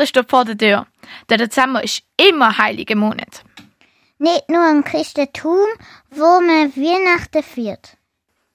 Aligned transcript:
Weihnachten 0.00 0.06
steht 0.06 0.30
vor 0.30 0.44
der 0.44 0.56
Tür. 0.56 0.86
Der 1.28 1.36
Dezember 1.36 1.84
ist 1.84 2.02
immer 2.16 2.56
heiliger 2.56 2.96
Monat. 2.96 3.44
Nicht 4.18 4.48
nur 4.48 4.68
im 4.70 4.82
Christentum, 4.82 5.66
wo 6.10 6.40
man 6.40 6.74
Weihnachten 6.74 7.42
feiert. 7.42 7.96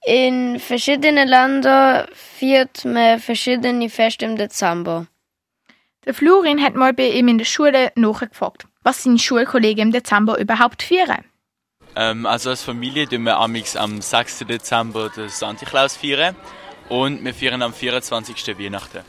In 0.04 0.60
verschiedenen 0.60 1.28
Ländern 1.28 2.06
feiert 2.12 2.84
man 2.84 3.18
verschiedene 3.18 3.88
Feste 3.88 4.24
im 4.24 4.36
Dezember. 4.36 5.06
Der 6.04 6.14
Florin 6.14 6.62
hat 6.62 6.74
mal 6.74 6.92
bei 6.92 7.10
ihm 7.10 7.28
in 7.28 7.38
der 7.38 7.44
Schule 7.44 7.92
nachgefragt, 7.96 8.66
was 8.84 9.02
seine 9.02 9.18
Schulkollegen 9.18 9.88
im 9.88 9.92
Dezember 9.92 10.38
überhaupt 10.38 10.82
feiern. 10.82 11.24
Ähm, 11.96 12.26
also 12.26 12.50
als 12.50 12.62
Familie 12.62 13.08
tun 13.08 13.24
wir 13.24 13.36
amix 13.38 13.76
am 13.76 14.00
6. 14.00 14.46
Dezember 14.48 15.10
den 15.10 15.28
Santa 15.28 15.66
Claus 15.66 15.96
feiern 15.96 16.36
und 16.88 17.24
wir 17.24 17.34
feiern 17.34 17.62
am 17.62 17.72
24. 17.72 18.58
Weihnachten. 18.58 19.02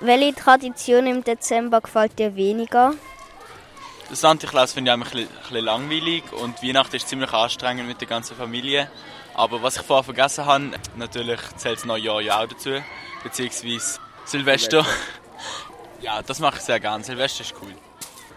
Welche 0.00 0.34
Tradition 0.34 1.06
im 1.06 1.22
Dezember 1.22 1.82
gefällt 1.82 2.18
dir 2.18 2.34
weniger? 2.34 2.94
Den 4.08 4.16
Santa 4.16 4.46
Claus 4.46 4.72
finde 4.72 4.90
ich 4.90 4.94
ein 4.94 5.00
bisschen, 5.00 5.20
ein 5.20 5.42
bisschen 5.42 5.64
langweilig 5.64 6.24
und 6.32 6.62
Weihnachten 6.62 6.96
ist 6.96 7.08
ziemlich 7.08 7.32
anstrengend 7.34 7.86
mit 7.86 8.00
der 8.00 8.08
ganzen 8.08 8.34
Familie. 8.34 8.90
Aber 9.34 9.62
was 9.62 9.76
ich 9.76 9.82
vorher 9.82 10.02
vergessen 10.02 10.46
habe, 10.46 10.70
natürlich 10.96 11.38
zählt 11.56 11.76
das 11.76 11.84
neue 11.84 12.00
Jahr 12.00 12.20
ja 12.22 12.40
auch 12.40 12.46
dazu, 12.46 12.82
beziehungsweise 13.22 14.00
Silvester. 14.24 14.84
Ja, 16.02 16.22
das 16.22 16.38
mache 16.38 16.56
ich 16.56 16.62
sehr 16.62 16.80
gerne. 16.80 17.04
Silvester 17.04 17.42
ist 17.42 17.54
cool. 17.60 17.74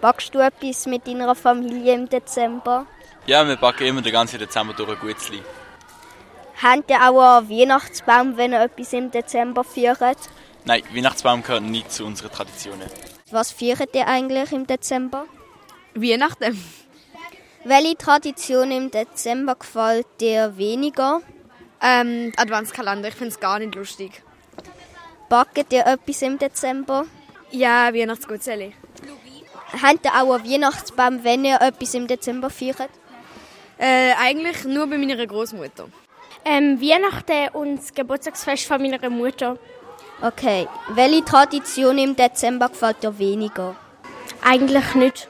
Backst 0.02 0.36
du 0.36 0.40
etwas 0.40 0.86
mit 0.86 1.08
deiner 1.08 1.34
Familie 1.34 1.94
im 1.94 2.10
Dezember? 2.10 2.86
Ja, 3.26 3.48
wir 3.48 3.56
backen 3.56 3.88
immer 3.88 4.02
den 4.02 4.12
ganzen 4.12 4.38
Dezember 4.38 4.74
durch 4.74 4.90
ein 4.90 5.00
Gutzli. 5.00 5.42
Habt 6.62 6.90
ihr 6.90 6.98
auch 6.98 7.38
einen 7.38 7.50
Weihnachtsbaum, 7.50 8.36
wenn 8.36 8.52
ihr 8.52 8.64
etwas 8.64 8.92
im 8.92 9.12
Dezember 9.12 9.64
feiert? 9.64 10.18
Nein, 10.66 10.82
Weihnachtsbaum 10.94 11.44
gehört 11.44 11.64
nicht 11.64 11.92
zu 11.92 12.06
unseren 12.06 12.32
Traditionen. 12.32 12.90
Was 13.32 13.52
feiert 13.52 13.94
ihr 13.96 14.08
eigentlich 14.08 14.52
im 14.52 14.66
Dezember? 14.66 15.26
Weihnachten. 15.94 16.58
Welche 17.66 17.98
Tradition 17.98 18.72
im 18.72 18.90
Dezember 18.90 19.56
gefällt 19.56 20.08
dir 20.22 20.58
weniger? 20.58 21.22
Ähm, 21.82 22.32
Adventskalender, 22.38 23.10
ich 23.10 23.16
finde 23.16 23.34
es 23.34 23.40
gar 23.40 23.60
nicht 23.60 23.76
lustig. 23.76 24.22
Backt 25.30 25.74
ihr 25.74 25.86
etwas 25.86 26.22
im 26.22 26.38
Dezember? 26.38 27.06
Ja, 27.52 27.94
Weihnachtsgutzeli. 27.94 28.74
Habt 29.82 30.06
ihr 30.06 30.12
auch 30.12 30.34
einen 30.36 30.50
Weihnachtsbaum, 30.50 31.24
wenn 31.24 31.44
ihr 31.46 31.60
etwas 31.62 31.94
im 31.94 32.08
Dezember 32.08 32.50
feiert? 32.50 32.90
Äh, 33.78 34.14
eigentlich 34.14 34.64
nur 34.64 34.88
bei 34.88 34.98
meiner 34.98 35.26
Großmutter. 35.26 35.88
Ähm, 36.46 36.80
Weihnachten 36.80 37.50
und 37.54 37.78
das 37.78 37.94
Geburtstagsfest 37.94 38.66
von 38.66 38.82
meiner 38.82 39.10
Mutter. 39.10 39.58
Okay. 40.24 40.70
Welche 40.88 41.26
Tradition 41.26 41.98
im 41.98 42.16
Dezember 42.16 42.70
gefällt 42.70 43.04
dir 43.04 43.20
weniger? 43.20 43.76
Eigentlich 44.42 44.96
nicht. 44.96 45.28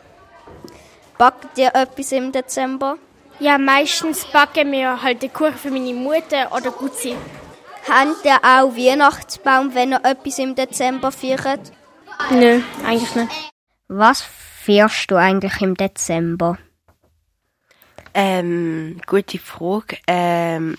Backt 1.17 1.58
ihr 1.58 1.73
etwas 1.73 2.11
im 2.11 2.31
Dezember? 2.31 2.97
Ja, 3.39 3.58
meistens 3.58 4.23
backen 4.25 4.71
wir 4.71 5.02
halt 5.02 5.23
den 5.23 5.33
Kuchen 5.33 5.58
für 5.58 5.71
meine 5.71 5.95
Mutter 5.95 6.52
oder 6.55 6.69
Gutzi. 6.69 7.16
Habt 7.89 8.23
ihr 8.23 8.38
auch 8.38 8.75
Weihnachtsbaum, 8.75 9.73
wenn 9.73 9.94
ihr 9.94 10.05
etwas 10.05 10.38
im 10.38 10.53
Dezember 10.53 11.11
feiert? 11.11 11.71
Nö, 12.30 12.61
eigentlich 12.86 13.16
nicht. 13.16 13.52
Was 13.87 14.21
feierst 14.21 15.09
du 15.09 15.15
eigentlich 15.15 15.59
im 15.61 15.73
Dezember? 15.76 16.59
Ähm, 18.14 19.02
gute 19.08 19.39
Frage. 19.39 19.98
Ähm, 20.05 20.77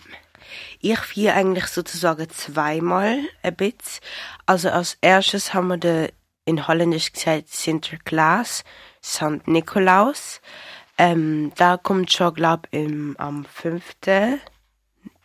ich 0.81 0.99
feiere 0.99 1.35
eigentlich 1.35 1.67
sozusagen 1.67 2.29
zweimal 2.31 3.19
ein 3.43 3.57
bisschen. 3.57 4.03
Also 4.47 4.71
als 4.71 4.99
erstes 5.01 5.55
haben 5.55 5.69
wir 5.69 5.77
den, 5.77 6.09
in 6.45 6.67
Holländisch 6.67 7.13
gesagt 7.13 7.49
Sinterklaas, 7.49 8.65
St. 9.03 9.47
Nikolaus. 9.47 10.41
Ähm, 10.99 11.53
da 11.57 11.77
kommt 11.77 12.13
schon, 12.13 12.35
glaube 12.35 12.69
ich, 12.71 12.89
am 13.19 13.45
5. 13.45 13.83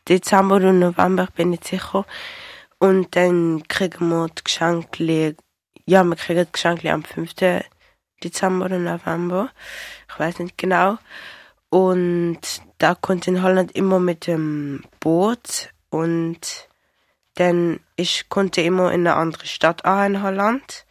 Dezember 0.07 0.56
oder 0.56 0.73
November, 0.73 1.25
ich 1.25 1.35
bin 1.35 1.51
nicht 1.51 1.66
sicher. 1.66 2.06
Und 2.79 3.16
dann 3.16 3.63
kriegen 3.67 4.09
wir 4.09 4.28
die 4.29 4.44
Geschenke, 4.44 5.35
ja, 5.85 6.03
wir 6.03 6.16
kriegen 6.16 6.46
die 6.46 6.51
Geschenke 6.51 6.91
am 6.91 7.03
5. 7.03 7.34
Dezember 8.23 8.66
oder 8.66 8.79
November. 8.79 9.51
Ich 10.09 10.19
weiß 10.19 10.40
nicht 10.40 10.57
genau. 10.57 10.97
Und 11.69 12.40
da 12.80 12.96
kommt 12.96 13.28
in 13.28 13.44
Holland 13.44 13.72
immer 13.74 14.00
mit 14.00 14.25
dem 14.25 14.84
Boot 15.00 15.72
und 15.90 16.68
dann 17.35 17.80
ich 17.96 18.28
konnte 18.30 18.62
immer 18.62 18.91
in 18.91 19.07
eine 19.07 19.16
andere 19.16 19.46
Stadt 19.46 19.85
an 19.85 20.16
in 20.16 20.24
Holland. 20.24 20.85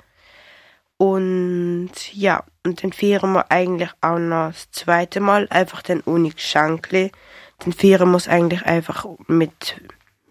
Und 0.96 1.90
ja, 2.12 2.44
und 2.64 2.82
dann 2.82 2.92
feiern 2.92 3.32
wir 3.32 3.50
eigentlich 3.50 3.90
auch 4.00 4.18
noch 4.18 4.48
das 4.48 4.70
zweite 4.70 5.20
Mal, 5.20 5.46
einfach 5.50 5.82
dann 5.82 6.02
ohne 6.04 6.30
Geschenke. 6.30 7.10
Dann 7.58 7.72
feiern 7.72 8.10
wir 8.10 8.16
es 8.16 8.28
eigentlich 8.28 8.64
einfach 8.64 9.06
mit, 9.26 9.80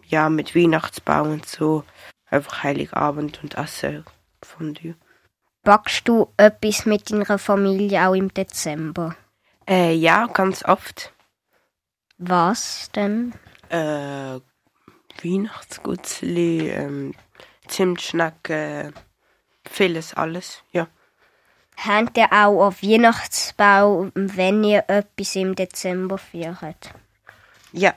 ja, 0.06 0.30
mit 0.30 0.56
Weihnachtsbaum 0.56 1.34
und 1.34 1.46
so. 1.46 1.84
Einfach 2.30 2.64
Heiligabend 2.64 3.42
und 3.44 3.56
von 4.44 4.74
dir. 4.74 4.96
Backst 5.64 6.08
du 6.08 6.28
etwas 6.38 6.86
mit 6.86 7.10
deiner 7.12 7.38
Familie 7.38 8.08
auch 8.08 8.14
im 8.14 8.34
Dezember? 8.34 9.16
Äh, 9.68 9.94
ja, 9.94 10.28
ganz 10.28 10.64
oft. 10.64 11.14
Was 12.18 12.90
denn? 12.96 13.34
Äh, 13.70 14.40
Weihnachtsgutzli, 15.24 16.70
ähm, 16.70 17.14
Zimtschnecken, 17.68 18.94
vieles, 19.70 20.14
alles, 20.14 20.64
ja. 20.72 20.88
Habt 21.78 22.18
ihr 22.18 22.32
auch 22.32 22.72
einen 22.72 22.82
Weihnachtsbaum, 22.82 24.12
wenn 24.16 24.64
ihr 24.64 24.86
etwas 24.88 25.36
im 25.36 25.54
Dezember 25.54 26.18
feiert? 26.18 26.92
Ja. 27.72 27.94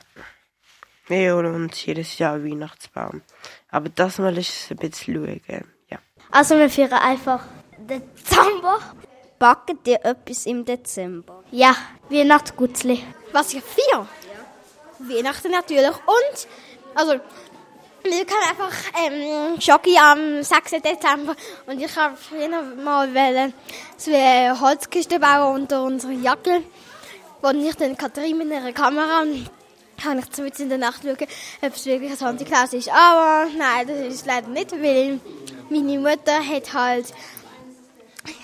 Wir 1.07 1.35
holen 1.35 1.55
uns 1.55 1.85
jedes 1.87 2.19
Jahr 2.19 2.45
Weihnachtsbaum. 2.45 3.23
Aber 3.71 3.89
das 3.89 4.19
Mal 4.19 4.37
ist 4.37 4.51
es 4.51 4.71
ein 4.71 4.77
bisschen 4.77 5.15
schauen, 5.15 5.65
ja. 5.89 5.99
Also 6.31 6.59
wir 6.59 6.69
feiern 6.69 6.93
einfach 6.93 7.45
Dezember. 7.79 8.81
Backt 9.41 9.89
ihr 9.89 10.05
etwas 10.05 10.45
im 10.45 10.67
Dezember? 10.67 11.43
Ja, 11.51 11.75
Weihnachtsgutzli. 12.11 13.03
Was 13.33 13.55
ich 13.55 13.63
feiere? 13.63 14.07
Ja. 14.07 15.09
Weihnachten 15.09 15.51
natürlich. 15.51 15.97
Und, 15.97 16.47
also, 16.95 17.13
wir 18.03 18.27
können 18.27 18.51
einfach 18.51 18.75
ähm, 19.03 19.59
Schoki 19.59 19.97
am 19.97 20.43
6. 20.43 20.73
Dezember. 20.83 21.35
Und 21.67 21.81
ich 21.81 21.97
habe 21.97 22.19
früher 22.19 22.51
mal 22.85 23.15
wollen, 23.15 23.55
so 23.97 24.13
eine 24.13 24.61
Holzkiste 24.61 25.19
bauen 25.19 25.63
unter 25.63 25.85
unserer 25.85 26.13
Jacke. 26.13 26.63
Wo 27.41 27.49
ich 27.49 27.75
dann 27.77 27.97
Katrin 27.97 28.37
mit 28.37 28.53
einer 28.53 28.75
Kamera 28.75 29.25
kann 30.03 30.19
ich 30.19 30.31
zum 30.33 30.47
in 30.47 30.69
der 30.69 30.77
Nacht 30.77 31.03
schauen, 31.03 31.17
ob 31.63 31.75
es 31.75 31.87
wirklich 31.87 32.11
ein 32.11 32.17
Santa 32.19 32.45
Claus 32.45 32.75
ist. 32.75 32.91
Aber 32.91 33.47
nein, 33.57 33.87
das 33.87 34.01
ist 34.01 34.27
leider 34.27 34.49
nicht, 34.49 34.73
weil 34.73 35.19
meine 35.71 35.99
Mutter 35.99 36.47
hat 36.47 36.75
halt 36.75 37.15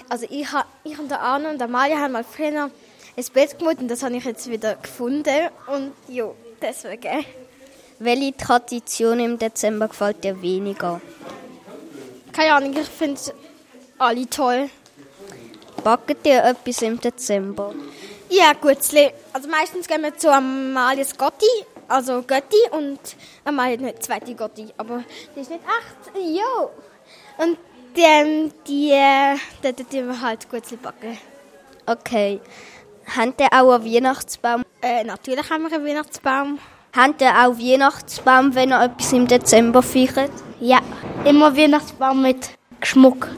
also 0.09 0.27
ich, 0.31 0.49
ich 0.87 0.99
und 0.99 1.11
der 1.11 1.21
Arno 1.21 1.51
und 1.51 1.59
der 1.59 1.67
Amalia 1.67 1.99
haben 1.99 2.13
mal 2.13 2.25
früher 2.25 2.71
ein 3.17 3.25
Bett 3.33 3.59
gemacht 3.59 3.79
und 3.81 3.89
das 3.89 4.03
habe 4.03 4.17
ich 4.17 4.25
jetzt 4.25 4.49
wieder 4.51 4.77
gefunden 4.77 5.49
und 5.67 5.93
ja, 6.09 6.31
deswegen. 6.61 7.25
Welche 7.99 8.37
Tradition 8.37 9.21
im 9.21 9.39
Dezember 9.39 9.89
gefällt 9.89 10.23
dir 10.23 10.41
weniger? 10.43 11.01
Keine 12.33 12.53
Ahnung, 12.53 12.77
ich 12.77 12.89
finde 12.89 13.21
alle 13.99 14.29
toll. 14.29 14.69
Backen 15.83 16.17
dir 16.23 16.45
etwas 16.45 16.83
im 16.83 17.01
Dezember? 17.01 17.75
Ja, 18.29 18.53
gut. 18.53 18.79
Also 19.33 19.49
meistens 19.49 19.87
gehen 19.87 20.03
wir 20.03 20.17
zu 20.17 20.31
Amalias 20.31 21.17
Gotti, 21.17 21.47
also 21.89 22.23
Götti 22.23 22.57
und 22.73 22.99
Amalia 23.45 23.79
hat 23.79 23.81
eine 23.81 23.99
zweite 23.99 24.35
Gotti, 24.35 24.69
aber 24.77 25.05
die 25.35 25.41
ist 25.41 25.51
nicht 25.51 25.63
echt. 25.63 26.17
Jo. 26.17 26.71
Und 27.39 27.57
die, 27.97 28.51
die, 28.67 28.93
die, 29.63 29.73
die, 29.73 29.85
die 29.85 30.07
wir 30.07 30.21
halt 30.21 30.49
gut 30.51 30.83
backen. 30.83 31.19
Okay. 31.87 32.41
Habt 33.17 33.41
ihr 33.41 33.49
auch 33.53 33.73
einen 33.73 33.85
Weihnachtsbaum? 33.85 34.63
Äh, 34.83 35.05
natürlich 35.05 35.49
haben 35.49 35.63
wir 35.65 35.73
einen 35.73 35.87
Weihnachtsbaum. 35.87 36.59
Habt 36.95 37.21
ihr 37.21 37.31
auch 37.31 37.59
Weihnachtsbaum, 37.59 38.55
wenn 38.55 38.73
ihr 38.73 38.83
etwas 38.83 39.13
im 39.13 39.27
Dezember 39.27 39.83
feiert? 39.83 40.33
Ja, 40.61 40.81
immer 41.25 41.57
Weihnachtsbaum 41.57 42.23
mit 42.23 42.51
Schmuck. 42.83 43.29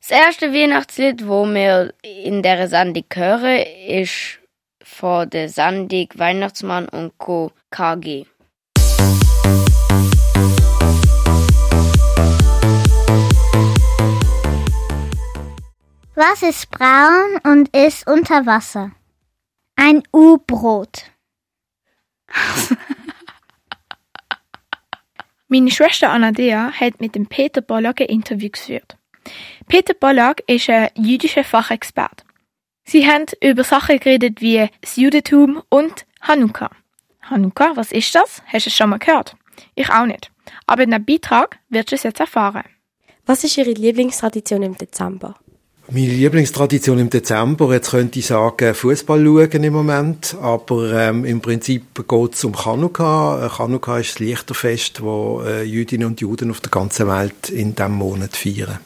Das 0.00 0.10
erste 0.10 0.52
Weihnachtslied, 0.52 1.20
das 1.20 1.26
wir 1.26 1.92
in 2.02 2.42
der 2.42 2.68
Sendung 2.68 3.04
hören, 3.12 3.64
ist 3.88 4.38
von 4.82 5.28
der 5.28 5.48
Sendung 5.48 6.08
Weihnachtsmann 6.14 6.88
und 6.88 7.18
Co. 7.18 7.50
KG. 7.70 8.24
Was 16.18 16.42
ist 16.42 16.70
braun 16.70 17.38
und 17.44 17.76
ist 17.76 18.08
unter 18.08 18.46
Wasser? 18.46 18.92
Ein 19.74 20.02
U-Brot. 20.14 21.10
Meine 25.48 25.70
Schwester 25.70 26.08
Anadea 26.08 26.72
hat 26.72 27.02
mit 27.02 27.16
dem 27.16 27.26
Peter 27.26 27.60
Bollack 27.60 28.00
ein 28.00 28.06
Interview 28.06 28.48
geführt. 28.48 28.96
Peter 29.68 29.92
Pollack 29.92 30.42
ist 30.46 30.70
ein 30.70 30.88
jüdischer 30.94 31.44
Fachexperte. 31.44 32.24
Sie 32.84 33.06
haben 33.06 33.26
über 33.42 33.62
Sachen 33.62 34.00
geredet 34.00 34.40
wie 34.40 34.70
das 34.80 34.96
Judentum 34.96 35.62
und 35.68 36.06
Hanukkah. 36.22 36.70
Hanukkah, 37.20 37.76
was 37.76 37.92
ist 37.92 38.14
das? 38.14 38.42
Hast 38.46 38.64
du 38.64 38.70
es 38.70 38.74
schon 38.74 38.88
mal 38.88 38.98
gehört? 38.98 39.36
Ich 39.74 39.90
auch 39.90 40.06
nicht. 40.06 40.32
Aber 40.66 40.82
in 40.82 40.92
dem 40.92 41.04
Beitrag 41.04 41.58
wirst 41.68 41.90
du 41.90 41.96
es 41.96 42.04
jetzt 42.04 42.20
erfahren. 42.20 42.64
Was 43.26 43.44
ist 43.44 43.58
Ihre 43.58 43.72
Lieblingstradition 43.72 44.62
im 44.62 44.78
Dezember? 44.78 45.34
Meine 45.88 46.08
Lieblingstradition 46.08 46.98
im 46.98 47.10
Dezember, 47.10 47.72
jetzt 47.72 47.92
könnte 47.92 48.18
ich 48.18 48.26
sagen, 48.26 48.74
Fußball 48.74 49.24
schauen 49.24 49.62
im 49.62 49.72
Moment, 49.72 50.36
aber 50.40 50.92
ähm, 50.92 51.24
im 51.24 51.40
Prinzip 51.40 52.08
geht 52.08 52.34
es 52.34 52.44
um 52.44 52.54
Chanukka. 52.54 53.46
Äh, 53.46 53.48
Chanukka 53.48 53.98
ist 53.98 54.14
das 54.14 54.18
Lichterfest, 54.18 55.00
wo 55.00 55.42
äh, 55.46 55.62
Jüdinnen 55.62 56.08
und 56.08 56.20
Juden 56.20 56.50
auf 56.50 56.60
der 56.60 56.72
ganzen 56.72 57.06
Welt 57.06 57.50
in 57.50 57.76
diesem 57.76 57.92
Monat 57.92 58.36
feiern. 58.36 58.80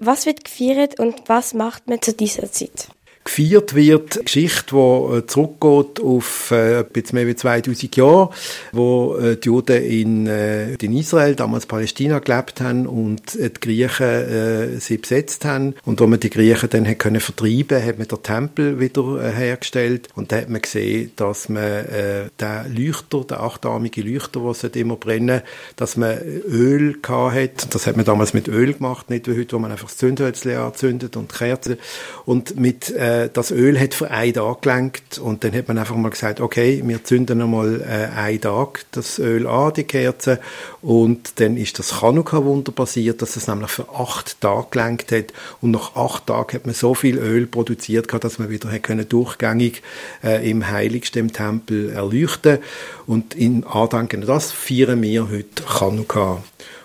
Was 0.00 0.26
wird 0.26 0.44
gefeiert 0.44 1.00
und 1.00 1.14
was 1.28 1.54
macht 1.54 1.88
man 1.88 2.02
zu 2.02 2.12
dieser 2.12 2.52
Zeit? 2.52 2.88
Gefeiert 3.28 3.74
wird. 3.74 4.16
Eine 4.16 4.24
Geschichte, 4.24 4.74
die 4.74 5.16
äh, 5.16 5.26
zurückgeht 5.26 6.00
auf 6.02 6.50
äh, 6.50 6.80
etwas 6.80 7.12
mehr 7.12 7.26
als 7.26 7.40
2000 7.40 7.96
Jahre, 7.96 8.30
wo 8.72 9.16
äh, 9.16 9.36
die 9.36 9.46
Juden 9.46 9.82
in, 9.84 10.26
äh, 10.26 10.74
in 10.74 10.96
Israel, 10.96 11.34
damals 11.34 11.66
Palästina, 11.66 12.18
gelebt 12.18 12.60
haben 12.60 12.86
und 12.86 13.36
äh, 13.36 13.50
die 13.50 13.60
Griechen 13.60 14.06
äh, 14.06 14.80
sie 14.80 14.96
besetzt 14.96 15.44
haben. 15.44 15.74
Und 15.84 16.00
wo 16.00 16.06
man 16.06 16.20
die 16.20 16.30
Griechen 16.30 16.70
dann 16.70 16.88
hat 16.88 16.98
können 16.98 17.20
vertreiben 17.20 17.84
hat 17.84 17.98
man 17.98 18.08
den 18.08 18.22
Tempel 18.22 18.80
wieder 18.80 19.22
äh, 19.22 19.30
hergestellt. 19.30 20.08
Und 20.14 20.32
da 20.32 20.36
hat 20.36 20.48
man 20.48 20.62
gesehen, 20.62 21.12
dass 21.16 21.48
man 21.48 21.62
äh, 21.62 22.28
den 22.40 22.76
Leuchter, 22.76 23.24
den 23.24 23.38
achtarmigen 23.38 24.06
Leuchter, 24.06 24.40
der 24.62 24.76
immer 24.80 24.96
brennen 24.96 25.42
dass 25.76 25.96
man 25.96 26.18
Öl 26.18 26.96
hat. 27.08 27.74
Das 27.74 27.86
hat 27.86 27.96
man 27.96 28.04
damals 28.04 28.34
mit 28.34 28.48
Öl 28.48 28.74
gemacht, 28.74 29.10
nicht 29.10 29.28
wie 29.28 29.38
heute, 29.38 29.56
wo 29.56 29.58
man 29.58 29.70
einfach 29.70 29.88
das 29.88 29.98
Zündhölzchen 29.98 30.56
anzündet 30.56 31.16
und 31.16 31.32
Kerzen. 31.32 31.76
Und 32.24 32.58
mit 32.58 32.90
äh, 32.90 33.17
äh, 33.24 33.30
das 33.32 33.50
Öl 33.50 33.78
hat 33.78 33.94
für 33.94 34.10
einen 34.10 34.34
Tag 34.34 34.62
gelenkt 34.62 35.18
und 35.18 35.44
dann 35.44 35.54
hat 35.54 35.68
man 35.68 35.78
einfach 35.78 35.96
mal 35.96 36.10
gesagt, 36.10 36.40
okay, 36.40 36.82
wir 36.84 37.04
zünden 37.04 37.42
einmal 37.42 37.80
äh, 37.80 38.16
einen 38.16 38.40
Tag 38.40 38.84
das 38.92 39.18
Öl 39.18 39.46
an, 39.46 39.72
die 39.74 39.84
Kerze 39.84 40.40
und 40.82 41.40
dann 41.40 41.56
ist 41.56 41.78
das 41.78 42.00
Chanukka-Wunder 42.00 42.72
passiert, 42.72 43.22
dass 43.22 43.36
es 43.36 43.46
nämlich 43.46 43.70
für 43.70 43.88
acht 43.88 44.40
Tage 44.40 44.66
gelenkt 44.70 45.12
hat 45.12 45.32
und 45.60 45.72
nach 45.72 45.96
acht 45.96 46.26
Tagen 46.26 46.52
hat 46.52 46.66
man 46.66 46.74
so 46.74 46.94
viel 46.94 47.18
Öl 47.18 47.46
produziert, 47.46 48.08
dass 48.22 48.38
man 48.38 48.50
wieder 48.50 48.76
können 48.78 49.08
durchgängig 49.08 49.82
äh, 50.22 50.48
im 50.48 50.68
Heiligsten 50.68 51.20
im 51.20 51.32
Tempel 51.32 51.90
erleuchten 51.90 52.58
und 53.06 53.34
in 53.34 53.64
Andenken 53.64 54.22
das 54.22 54.52
feiern 54.52 55.02
wir 55.02 55.30
heute 55.30 55.62
Chanukka. 55.64 56.42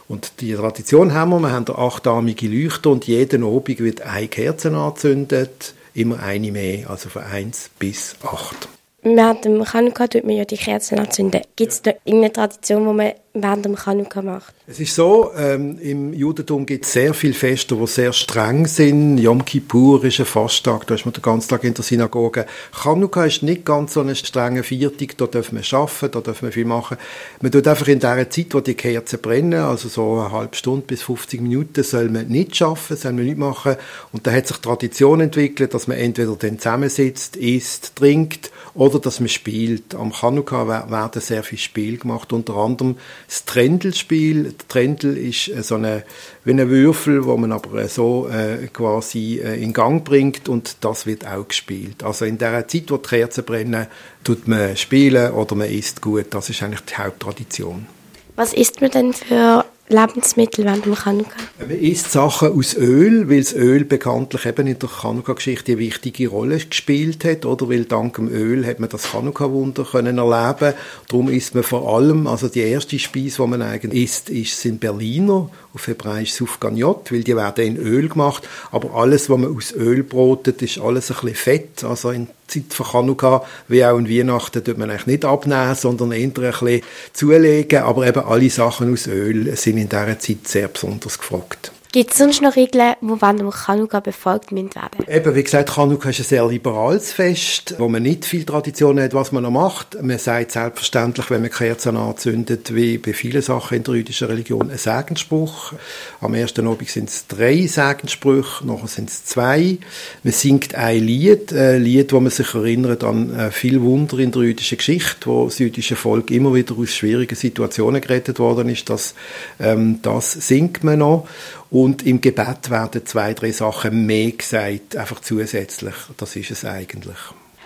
Und 0.07 0.41
die 0.41 0.53
Tradition 0.53 1.13
haben 1.13 1.31
wir, 1.31 1.39
wir 1.39 1.51
haben 1.51 1.65
achtarmige 1.69 2.47
Leuchter 2.47 2.91
und 2.91 3.06
jeden 3.07 3.44
Abend 3.44 3.79
wird 3.79 4.01
eine 4.01 4.27
Kerze 4.27 4.75
angezündet 4.75 5.74
immer 5.94 6.22
eine 6.22 6.51
mehr, 6.51 6.90
also 6.90 7.10
von 7.10 7.24
1 7.24 7.72
bis 7.80 8.16
8. 8.24 8.68
Während 9.04 9.45
dem 9.45 9.63
Chanukka 9.66 10.07
tut 10.07 10.24
man 10.24 10.36
ja 10.36 10.45
die 10.45 10.57
Kerzen 10.57 10.98
anzünden. 11.00 11.42
Gibt 11.56 11.72
es 11.72 11.81
da 11.81 11.92
irgendeine 12.06 12.34
Tradition, 12.34 12.88
die 12.88 12.94
man 12.94 13.13
während 13.33 13.65
dem 13.65 13.75
Chanukka 13.75 14.21
macht? 14.21 14.53
Es 14.68 14.80
ist 14.80 14.95
so, 14.95 15.31
ähm, 15.35 15.80
im 15.80 16.13
Judentum 16.13 16.65
gibt 16.65 16.85
es 16.85 16.94
sehr 16.94 17.13
viele 17.13 17.33
Feste, 17.33 17.75
die 17.75 17.88
sehr 17.88 18.13
streng 18.13 18.68
sind. 18.68 19.18
Yom 19.18 19.44
Kippur 19.44 20.03
ist 20.03 20.19
ein 20.19 20.25
Fasttag, 20.25 20.85
da 20.88 20.95
ist 20.95 21.06
man 21.06 21.13
den 21.13 21.21
ganzen 21.21 21.50
Tag 21.50 21.63
in 21.63 21.74
der 21.74 21.83
Synagoge. 21.83 22.45
Chanukka 22.71 23.25
ist 23.25 23.41
nicht 23.41 23.65
ganz 23.65 23.94
so 23.94 24.01
eine 24.01 24.15
strenge 24.15 24.62
Viertag, 24.62 25.18
da 25.18 25.25
dürfen 25.25 25.57
wir 25.57 25.77
arbeiten, 25.77 26.12
da 26.12 26.21
dürfen 26.21 26.47
wir 26.47 26.51
viel 26.51 26.65
machen. 26.65 26.97
Man 27.41 27.51
tut 27.51 27.68
einfach 27.68 27.88
in 27.88 28.00
der 28.00 28.30
Zeit, 28.30 28.53
wo 28.53 28.59
die 28.59 28.75
Kerzen 28.75 29.19
brennen, 29.19 29.62
also 29.62 29.89
so 29.89 30.19
eine 30.19 30.31
halbe 30.31 30.56
Stunde 30.56 30.86
bis 30.86 31.01
50 31.01 31.41
Minuten, 31.41 31.83
soll 31.83 32.09
man 32.09 32.27
nicht 32.27 32.62
arbeiten, 32.62 32.95
soll 32.95 33.13
man 33.13 33.25
nicht 33.25 33.38
machen. 33.38 33.75
Und 34.12 34.27
da 34.27 34.31
hat 34.31 34.47
sich 34.47 34.57
Tradition 34.57 35.21
entwickelt, 35.21 35.74
dass 35.74 35.88
man 35.88 35.97
entweder 35.97 36.36
dann 36.36 36.59
zusammensitzt, 36.59 37.36
isst, 37.36 37.95
trinkt 37.95 38.51
oder 38.75 39.00
dass 39.00 39.19
man 39.19 39.29
spielt. 39.29 39.95
Am 39.95 40.12
Chanukka 40.12 40.68
werden 40.68 41.21
sehr 41.21 41.44
viel 41.44 41.57
Spiel 41.57 41.97
gemacht, 41.97 42.31
unter 42.31 42.56
anderem 42.56 42.95
das 43.33 43.45
Trendelspiel. 43.45 44.53
Trendel 44.68 45.18
ist 45.18 45.47
äh, 45.47 45.63
so 45.63 45.75
eine, 45.75 46.03
wie 46.45 46.51
ein 46.51 46.69
Würfel, 46.69 47.25
wo 47.25 47.35
man 47.35 47.51
aber 47.51 47.81
äh, 47.81 47.88
so 47.88 48.30
äh, 48.30 48.68
quasi 48.68 49.41
äh, 49.44 49.62
in 49.62 49.74
Gang 49.74 50.03
bringt 50.03 50.50
und 50.50 50.77
das 50.81 51.07
wird 51.07 51.25
auch 51.25 51.47
gespielt. 51.47 52.03
Also 52.03 52.25
in 52.25 52.38
der 52.38 52.68
Zeit, 52.68 52.91
wo 52.91 52.97
die 52.97 53.09
Kerzen 53.09 53.44
brennen, 53.44 53.88
tut 54.24 54.47
man 54.47 54.77
spielen 54.77 55.31
oder 55.31 55.56
man 55.56 55.68
isst 55.68 56.00
gut. 56.01 56.27
Das 56.30 56.50
ist 56.51 56.62
eigentlich 56.62 56.81
die 56.81 56.95
Haupttradition. 56.95 57.88
Was 58.35 58.53
isst 58.53 58.81
man 58.81 58.91
denn 58.91 59.13
für 59.13 59.65
Lebensmittel 59.89 60.63
während 60.63 60.85
dem 60.85 60.95
Chanukka? 60.95 61.35
Man 61.59 61.69
isst 61.71 62.12
Sachen 62.12 62.57
aus 62.57 62.74
Öl, 62.75 63.30
weil 63.30 63.41
das 63.41 63.53
Öl 63.53 63.83
bekanntlich 63.83 64.45
eben 64.45 64.68
in 64.68 64.80
der 64.80 64.89
Chanukka-Geschichte 64.89 65.74
eine 65.74 65.80
wichtige 65.80 66.30
Rolle 66.30 66.57
gespielt 66.57 67.25
hat, 67.25 67.45
oder 67.45 67.69
weil 67.69 67.83
dank 67.85 68.15
dem 68.15 68.30
Öl 68.30 68.65
hat 68.65 68.80
man 68.80 68.89
das 68.89 69.12
Chanukka-Wunder 69.12 69.83
können 69.83 70.18
erleben. 70.18 70.74
Darum 71.09 71.30
isst 71.30 71.53
man 71.53 71.63
vor 71.63 71.94
allem, 71.95 72.27
also 72.27 72.47
die 72.47 72.62
erste 72.62 72.97
Speise, 72.97 73.44
die 73.44 73.47
man 73.50 73.62
eigentlich 73.62 74.03
isst, 74.03 74.30
ist, 74.30 74.59
sind 74.59 74.80
Berliner, 74.80 75.50
auf 75.74 75.88
Hebräisch 75.88 76.31
Sufganiot, 76.31 77.12
weil 77.12 77.24
die 77.24 77.36
werden 77.36 77.65
in 77.65 77.77
Öl 77.77 78.07
gemacht, 78.07 78.47
aber 78.71 78.95
alles, 78.95 79.29
was 79.29 79.38
man 79.38 79.56
aus 79.56 79.74
Öl 79.74 80.03
brotet, 80.03 80.62
ist 80.62 80.79
alles 80.79 81.12
ein 81.12 81.15
bisschen 81.15 81.36
fett, 81.36 81.83
also 81.83 82.12
in 82.12 82.27
Zeit 82.61 82.73
von 82.73 82.85
Chanukka, 82.85 83.44
wie 83.67 83.85
auch 83.85 83.97
in 83.97 84.09
Weihnachten, 84.09 84.63
tut 84.63 84.77
man 84.77 84.89
eigentlich 84.89 85.07
nicht 85.07 85.25
abnehmen, 85.25 85.75
sondern 85.75 86.11
eher 86.11 86.25
ein 86.25 86.31
bisschen 86.33 86.81
zulegen, 87.13 87.83
aber 87.83 88.07
eben 88.07 88.23
alle 88.23 88.50
Sachen 88.50 88.94
aus 88.94 89.07
Öl 89.07 89.55
sind 89.55 89.77
in 89.77 89.89
dieser 89.89 90.19
Zeit 90.19 90.47
sehr 90.47 90.67
besonders 90.67 91.17
gefragt. 91.17 91.71
Gibt 91.94 92.10
es 92.10 92.18
sonst 92.18 92.42
noch 92.42 92.56
Regeln, 92.56 92.95
die 93.01 93.22
während 93.22 93.40
dem 93.40 93.51
Chanukka 93.51 94.00
befolgt 94.00 94.51
werden 94.51 94.72
Eben, 95.07 95.36
wie 95.36 95.44
gesagt, 95.44 95.75
Chanukka 95.75 96.10
ist 96.10 96.22
ein 96.22 96.24
sehr 96.24 96.48
liberales 96.48 97.13
Fest, 97.13 97.75
wo 97.78 97.88
man 97.88 98.01
nicht 98.01 98.25
viel 98.25 98.45
Tradition 98.45 99.00
hat, 99.00 99.13
was 99.13 99.31
man 99.31 99.44
noch 99.44 99.51
macht. 99.51 100.01
Man 100.01 100.18
sagt 100.18 100.54
selbstverständlich, 100.54 101.30
wenn 101.30 101.42
man 101.42 101.51
Kerzen 101.51 101.95
anzündet, 101.95 102.74
wie 102.74 102.98
bei 102.98 103.13
vielen 103.13 103.44
Sachen 103.44 103.77
in 103.77 103.84
der 103.84 103.94
jüdischen 103.94 104.27
Religion, 104.27 104.72
ein 104.72 104.77
Segensspruch. 104.79 105.74
Am 106.20 106.34
ersten 106.34 106.65
Abend 106.67 106.89
sind 106.89 107.10
es 107.10 107.27
drei 107.27 107.67
Segenssprüche, 107.67 108.65
nachher 108.65 108.88
sind 108.88 109.12
es 109.12 109.25
zwei. 109.25 109.77
Man 110.24 110.34
singt 110.34 110.74
ein 110.74 110.98
Lied, 110.98 111.53
ein 111.53 111.84
Lied, 111.84 112.12
wo 112.12 112.20
man 112.20 112.32
sich 112.32 112.56
erinnert 112.56 113.03
an 113.03 113.38
äh, 113.38 113.51
viel 113.51 113.84
Wunder 113.84 114.17
in 114.17 114.32
der 114.32 114.41
jüdischen 114.41 114.79
Geschichte, 114.79 115.27
wo 115.27 115.46
das 115.46 115.60
jüdische 115.60 115.96
Volk 115.96 116.32
immer 116.32 116.56
wieder 116.56 116.75
aus 116.75 116.89
schwierigen 116.89 117.36
Situationen 117.36 118.01
gerettet 118.01 118.39
worden 118.39 118.70
ist. 118.70 118.89
Das, 118.89 119.13
ähm, 119.60 120.00
das 120.01 120.32
singt 120.32 120.84
man 120.84 120.98
noch. 120.98 121.27
Und 121.74 122.06
im 122.06 122.22
Gebet 122.22 122.70
werden 122.70 123.03
zwei, 123.08 123.34
drei 123.34 123.51
Sachen 123.51 124.06
mehr 124.06 124.32
gesagt, 124.32 124.96
einfach 124.96 125.22
zusätzlich. 125.22 125.96
Das 126.18 126.36
ist 126.36 126.51
es 126.51 126.65
eigentlich. 126.65 127.18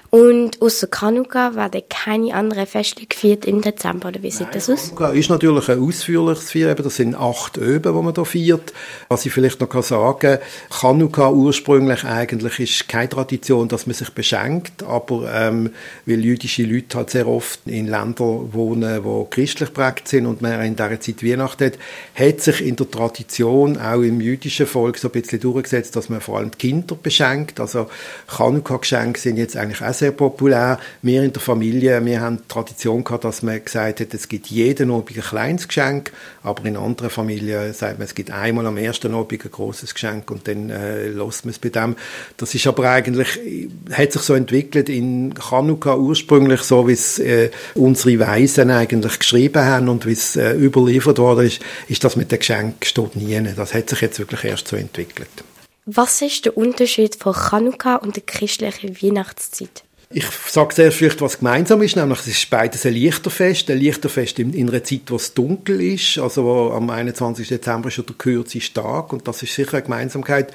Und 0.09 0.61
außer 0.61 0.87
Kanuka 0.87 1.55
werden 1.55 1.81
keine 1.89 2.33
anderen 2.33 2.65
Feste 2.65 3.05
gefeiert 3.05 3.45
im 3.45 3.61
Dezember, 3.61 4.07
oder 4.07 4.23
wie 4.23 4.31
sieht 4.31 4.47
Nein, 4.47 4.51
das 4.53 4.69
aus? 4.69 4.95
Kanuka 4.95 5.09
ist 5.09 5.29
natürlich 5.29 5.69
ein 5.69 5.81
ausführliches 5.81 6.51
Feier, 6.51 6.75
das 6.75 6.95
sind 6.95 7.15
acht 7.15 7.57
Öben, 7.57 7.93
die 7.93 8.01
man 8.01 8.13
hier 8.15 8.25
feiert. 8.25 8.73
Was 9.09 9.25
ich 9.25 9.33
vielleicht 9.33 9.59
noch 9.59 9.83
sagen 9.83 10.19
kann, 10.19 10.39
Kanuka 10.69 11.31
ursprünglich 11.31 12.05
eigentlich 12.05 12.59
ist 12.59 12.87
keine 12.87 13.09
Tradition, 13.09 13.67
dass 13.67 13.85
man 13.85 13.95
sich 13.95 14.09
beschenkt, 14.11 14.83
aber 14.83 15.29
ähm, 15.33 15.71
weil 16.05 16.23
jüdische 16.23 16.63
Leute 16.63 16.97
halt 16.97 17.09
sehr 17.09 17.27
oft 17.27 17.59
in 17.65 17.87
Ländern 17.87 18.53
wohnen, 18.53 19.03
wo 19.03 19.25
christlich 19.25 19.73
prägt 19.73 20.07
sind 20.07 20.25
und 20.25 20.41
man 20.41 20.61
in 20.61 20.75
dieser 20.77 21.01
Zeit 21.01 21.23
Weihnachten 21.23 21.65
hat, 21.65 21.79
hat 22.15 22.41
sich 22.41 22.65
in 22.65 22.77
der 22.77 22.89
Tradition, 22.89 23.77
auch 23.77 24.01
im 24.01 24.21
jüdischen 24.21 24.67
Volk, 24.67 24.97
so 24.97 25.09
ein 25.09 25.11
bisschen 25.11 25.41
durchgesetzt, 25.41 25.95
dass 25.97 26.07
man 26.07 26.21
vor 26.21 26.37
allem 26.37 26.51
die 26.51 26.57
Kinder 26.57 26.95
beschenkt. 26.95 27.59
Also 27.59 27.87
Chanukka-Geschenke 28.27 29.19
sind 29.19 29.37
jetzt 29.37 29.57
eigentlich 29.57 29.81
auch 29.81 29.96
sehr 29.97 30.11
populär. 30.11 30.79
Wir 31.01 31.23
in 31.23 31.33
der 31.33 31.41
Familie, 31.41 32.03
wir 32.05 32.21
haben 32.21 32.37
die 32.37 32.47
Tradition 32.47 33.03
gehabt, 33.03 33.23
dass 33.23 33.43
man 33.43 33.63
gesagt 33.63 33.99
hat, 33.99 34.13
es 34.13 34.27
gibt 34.27 34.47
jeden 34.47 34.91
Abend 34.91 35.15
ein 35.15 35.21
kleines 35.21 35.67
Geschenk, 35.67 36.11
aber 36.43 36.65
in 36.65 36.77
anderen 36.77 37.09
Familien 37.09 37.73
sagt 37.73 37.99
man, 37.99 38.05
es 38.05 38.15
gibt 38.15 38.31
einmal 38.31 38.65
am 38.65 38.77
ersten 38.77 39.13
Abend 39.13 39.31
ein 39.31 39.51
großes 39.51 39.93
Geschenk 39.93 40.31
und 40.31 40.47
dann 40.47 40.69
äh, 40.69 41.09
lässt 41.09 41.45
man 41.45 41.51
es 41.51 41.59
bei 41.59 41.69
dem. 41.69 41.95
Das 42.37 42.53
ist 42.53 42.67
aber 42.67 42.89
eigentlich, 42.89 43.39
hat 43.91 44.11
sich 44.11 44.21
so 44.21 44.33
entwickelt 44.33 44.89
in 44.89 45.33
Chanukka 45.35 45.95
ursprünglich 45.95 46.61
so, 46.61 46.87
wie 46.87 46.93
es 46.93 47.19
äh, 47.19 47.49
unsere 47.75 48.19
Weisen 48.19 48.71
eigentlich 48.71 49.19
geschrieben 49.19 49.63
haben 49.63 49.89
und 49.89 50.05
wie 50.05 50.13
es 50.13 50.35
äh, 50.35 50.53
überliefert 50.53 51.19
worden 51.19 51.47
ist, 51.47 51.61
ist 51.87 52.03
das 52.03 52.15
mit 52.15 52.31
dem 52.31 52.39
Geschenk 52.39 52.85
steht 52.85 53.15
nie. 53.15 53.37
Das 53.55 53.73
hat 53.73 53.89
sich 53.89 54.01
jetzt 54.01 54.19
wirklich 54.19 54.43
erst 54.43 54.67
so 54.67 54.75
entwickelt. 54.75 55.29
Was 55.89 56.21
ist 56.21 56.43
der 56.43 56.57
Unterschied 56.57 57.15
von 57.15 57.33
Chanukka 57.33 57.95
und 57.95 58.17
der 58.17 58.23
christlichen 58.23 59.01
Weihnachtszeit? 59.01 59.83
Ich 60.09 60.25
sage 60.25 60.73
sehr 60.73 60.91
vielleicht, 60.93 61.19
was 61.19 61.39
gemeinsam 61.39 61.81
ist, 61.81 61.97
nämlich 61.97 62.19
es 62.19 62.27
ist 62.27 62.49
beides 62.49 62.85
ein 62.85 62.93
Lichterfest. 62.93 63.69
Ein 63.69 63.79
Lichterfest 63.79 64.39
in, 64.39 64.53
in 64.53 64.69
einer 64.69 64.83
Zeit, 64.83 65.01
wo 65.07 65.17
es 65.17 65.33
dunkel 65.33 65.81
ist, 65.81 66.17
also 66.17 66.71
am 66.71 66.89
21. 66.89 67.47
Dezember 67.47 67.89
ist 67.89 67.97
ja 67.97 68.03
der 68.03 68.15
kürzeste 68.15 68.81
Tag 68.81 69.11
und 69.11 69.27
das 69.27 69.43
ist 69.43 69.53
sicher 69.53 69.73
eine 69.73 69.83
Gemeinsamkeit. 69.83 70.53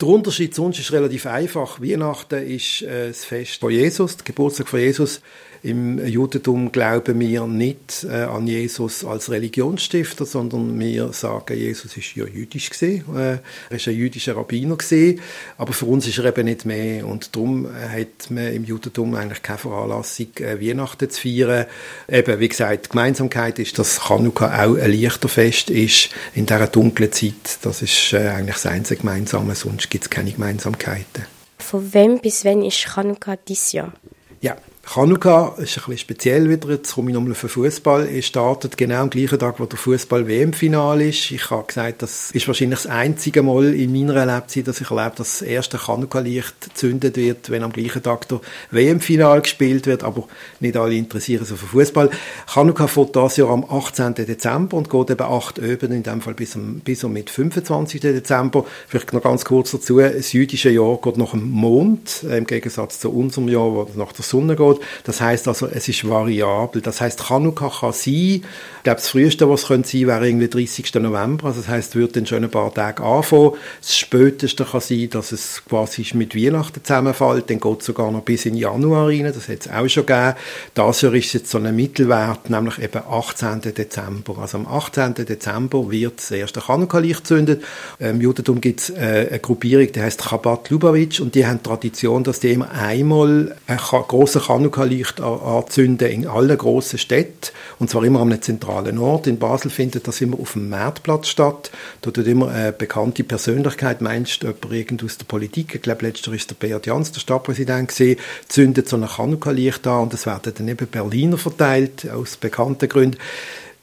Der 0.00 0.08
Unterschied 0.08 0.54
sonst 0.54 0.78
ist 0.78 0.92
relativ 0.92 1.26
einfach. 1.26 1.78
Weihnachten 1.78 2.46
ist 2.46 2.80
äh, 2.82 3.08
das 3.08 3.26
Fest 3.26 3.60
von 3.60 3.70
Jesus, 3.70 4.16
der 4.16 4.24
Geburtstag 4.24 4.68
von 4.68 4.80
Jesus. 4.80 5.20
Im 5.62 6.04
Judentum 6.06 6.72
glauben 6.72 7.20
wir 7.20 7.46
nicht 7.46 8.06
äh, 8.08 8.22
an 8.22 8.46
Jesus 8.46 9.04
als 9.04 9.30
Religionsstifter, 9.30 10.24
sondern 10.24 10.80
wir 10.80 11.12
sagen, 11.12 11.54
Jesus 11.54 11.98
ist 11.98 12.16
ja 12.16 12.24
jüdisch 12.24 12.70
gesehen, 12.70 13.04
äh, 13.14 13.38
er 13.68 13.76
ist 13.76 13.86
ein 13.86 13.94
jüdischer 13.94 14.36
Rabbiner 14.36 14.76
gesehen, 14.76 15.20
aber 15.58 15.74
für 15.74 15.84
uns 15.84 16.08
ist 16.08 16.16
er 16.16 16.24
eben 16.24 16.46
nicht 16.46 16.64
mehr 16.64 17.06
und 17.06 17.36
darum 17.36 17.68
hat 17.70 18.30
man 18.30 18.54
im 18.54 18.64
Judentum 18.64 19.14
eigentlich 19.14 19.42
keine 19.42 19.58
Veranlassung, 19.58 20.28
äh, 20.38 20.66
Weihnachten 20.66 21.10
zu 21.10 21.20
feiern. 21.20 21.66
Eben, 22.08 22.40
wie 22.40 22.48
gesagt, 22.48 22.86
die 22.86 22.90
Gemeinsamkeit 22.90 23.58
ist, 23.58 23.78
dass 23.78 24.06
Chanukka 24.08 24.64
auch 24.64 24.76
ein 24.76 24.90
Lichterfest 24.90 25.68
ist 25.68 26.08
in 26.34 26.46
dieser 26.46 26.68
dunklen 26.68 27.12
Zeit. 27.12 27.58
Das 27.60 27.82
ist 27.82 28.14
äh, 28.14 28.28
eigentlich 28.28 28.56
das 28.56 28.66
einzige 28.66 29.00
Gemeinsame, 29.00 29.54
sonst 29.54 29.89
gibt 29.90 30.04
es 30.04 30.10
keine 30.10 30.32
Gemeinsamkeiten. 30.32 31.26
Von 31.58 31.92
wem 31.92 32.20
bis 32.20 32.44
wann 32.44 32.62
ist 32.62 32.78
Chanukka 32.78 33.36
dieses 33.36 33.72
Jahr? 33.72 33.92
Ja, 34.40 34.56
Chanukka 34.92 35.54
ist 35.58 35.58
ein 35.58 35.84
bisschen 35.84 35.98
speziell 35.98 36.50
wieder. 36.50 36.70
Jetzt 36.70 36.96
komme 36.96 37.10
ich 37.10 37.14
nochmal 37.14 37.36
für 37.36 37.48
Fußball. 37.48 38.08
Es 38.08 38.26
startet 38.26 38.76
genau 38.76 39.02
am 39.02 39.10
gleichen 39.10 39.38
Tag, 39.38 39.60
wo 39.60 39.64
der 39.64 39.78
Fußball-WM-Final 39.78 41.00
ist. 41.02 41.30
Ich 41.30 41.48
habe 41.48 41.64
gesagt, 41.64 42.02
das 42.02 42.32
ist 42.32 42.48
wahrscheinlich 42.48 42.80
das 42.80 42.90
einzige 42.90 43.44
Mal 43.44 43.72
in 43.72 43.92
meiner 43.92 44.26
Lebzeit, 44.26 44.66
dass 44.66 44.80
ich 44.80 44.90
erlebe, 44.90 45.12
dass 45.14 45.38
das 45.38 45.42
erste 45.42 45.78
Chanukka-Licht 45.78 46.60
gezündet 46.60 47.16
wird, 47.16 47.50
wenn 47.50 47.62
am 47.62 47.70
gleichen 47.70 48.02
Tag 48.02 48.26
der 48.30 48.40
WM-Final 48.72 49.42
gespielt 49.42 49.86
wird. 49.86 50.02
Aber 50.02 50.26
nicht 50.58 50.76
alle 50.76 50.96
interessieren 50.96 51.44
sich 51.44 51.56
für 51.56 51.66
Fußball. 51.66 52.10
Chanukka 52.52 52.88
fährt 52.88 53.14
das 53.14 53.36
Jahr 53.36 53.50
am 53.50 53.64
18. 53.64 54.16
Dezember 54.16 54.76
und 54.76 54.90
geht 54.90 55.10
eben 55.10 55.22
acht 55.22 55.58
Öben, 55.58 55.92
in 55.92 56.02
dem 56.02 56.20
Fall 56.20 56.34
bis, 56.34 56.56
am, 56.56 56.80
bis 56.80 57.04
um 57.04 57.12
mit 57.12 57.30
25. 57.30 58.00
Dezember. 58.00 58.64
Vielleicht 58.88 59.12
noch 59.12 59.22
ganz 59.22 59.44
kurz 59.44 59.70
dazu. 59.70 60.00
Das 60.00 60.32
jüdische 60.32 60.70
Jahr 60.70 60.98
geht 61.00 61.16
nach 61.16 61.30
dem 61.30 61.48
Mond, 61.48 62.24
äh, 62.28 62.38
im 62.38 62.46
Gegensatz 62.48 62.98
zu 62.98 63.12
unserem 63.12 63.46
Jahr, 63.46 63.72
wo 63.72 63.82
es 63.88 63.94
nach 63.94 64.12
der 64.12 64.24
Sonne 64.24 64.56
geht. 64.56 64.79
Das 65.04 65.20
heißt 65.20 65.48
also, 65.48 65.66
es 65.66 65.88
ist 65.88 66.08
variabel. 66.08 66.82
Das 66.82 67.00
heißt, 67.00 67.26
Chanukka 67.26 67.70
kann 67.80 67.92
sein. 67.92 68.12
Ich 68.12 68.84
glaube, 68.84 68.96
das 68.96 69.08
früheste, 69.08 69.48
was 69.48 69.66
könnte 69.66 69.88
sein, 69.88 70.06
wäre 70.06 70.26
irgendwie 70.26 70.48
30. 70.48 70.94
November. 70.94 71.46
Also 71.46 71.60
das 71.60 71.68
heißt, 71.68 71.96
wird 71.96 72.16
dann 72.16 72.26
schon 72.26 72.44
ein 72.44 72.50
paar 72.50 72.72
Tage 72.72 73.02
anfangen. 73.02 73.52
Das 73.80 73.96
späteste 73.96 74.64
kann 74.64 74.80
sein, 74.80 75.10
dass 75.10 75.32
es 75.32 75.62
quasi 75.68 76.06
mit 76.14 76.34
Weihnachten 76.34 76.82
zusammenfällt. 76.82 77.50
Dann 77.50 77.60
geht 77.60 77.80
es 77.80 77.86
sogar 77.86 78.10
noch 78.10 78.22
bis 78.22 78.46
in 78.46 78.56
Januar 78.56 79.08
rein. 79.08 79.24
Das 79.24 79.48
hat 79.48 79.66
es 79.66 79.70
auch 79.70 79.88
schon 79.88 80.06
gegeben. 80.06 80.34
Das 80.74 81.00
Jahr 81.02 81.14
ist 81.14 81.26
es 81.26 81.32
jetzt 81.34 81.50
so 81.50 81.58
ein 81.58 81.74
Mittelwert, 81.74 82.50
nämlich 82.50 82.78
eben 82.78 83.02
18. 83.08 83.60
Dezember. 83.74 84.38
Also 84.38 84.58
am 84.58 84.66
18. 84.66 85.14
Dezember 85.14 85.90
wird 85.90 86.18
das 86.18 86.30
erste 86.30 86.60
Chanukka-Licht 86.60 87.20
gezündet. 87.20 87.62
Im 87.98 88.20
Judentum 88.20 88.60
gibt 88.60 88.80
es 88.80 88.90
äh, 88.90 89.28
eine 89.30 89.38
Gruppierung, 89.40 89.90
die 89.92 90.00
heißt 90.00 90.22
Chabad 90.22 90.70
Lubavitch 90.70 91.20
und 91.20 91.34
die 91.34 91.46
haben 91.46 91.62
Tradition, 91.62 92.24
dass 92.24 92.40
die 92.40 92.52
immer 92.52 92.70
einmal 92.70 93.56
einen 93.66 93.78
grossen 93.78 94.42
Chanukka-Licht 94.70 95.20
anzünden 95.20 96.08
in 96.08 96.26
allen 96.26 96.56
grossen 96.56 96.98
Städten. 96.98 97.52
Und 97.78 97.90
zwar 97.90 98.04
immer 98.04 98.20
an 98.20 98.32
einem 98.32 98.42
zentralen 98.42 98.98
Ort. 98.98 99.26
In 99.26 99.38
Basel 99.38 99.70
findet 99.70 100.06
das 100.06 100.20
immer 100.20 100.38
auf 100.38 100.52
dem 100.52 100.68
Marktplatz 100.68 101.28
statt. 101.28 101.70
Da 102.02 102.10
tut 102.10 102.26
immer 102.26 102.48
eine 102.48 102.72
bekannte 102.72 103.24
Persönlichkeit, 103.24 104.00
meinst 104.00 104.42
jemand 104.42 105.04
aus 105.04 105.18
der 105.18 105.24
Politik, 105.26 105.74
ich 105.74 105.82
glaube, 105.82 106.06
letzter 106.06 106.32
ist 106.32 106.50
der 106.50 106.54
Beat 106.54 106.86
Jans, 106.86 107.12
der 107.12 107.20
Stadtpräsident 107.20 107.88
gesehen, 107.88 108.18
zündet 108.48 108.88
so 108.88 108.96
ein 108.96 109.06
Chanukka-Licht 109.06 109.86
an 109.86 110.04
und 110.04 110.14
es 110.14 110.26
werden 110.26 110.52
dann 110.56 110.68
eben 110.68 110.86
Berliner 110.86 111.38
verteilt, 111.38 112.08
aus 112.10 112.36
bekannten 112.36 112.88
Gründen. 112.88 113.18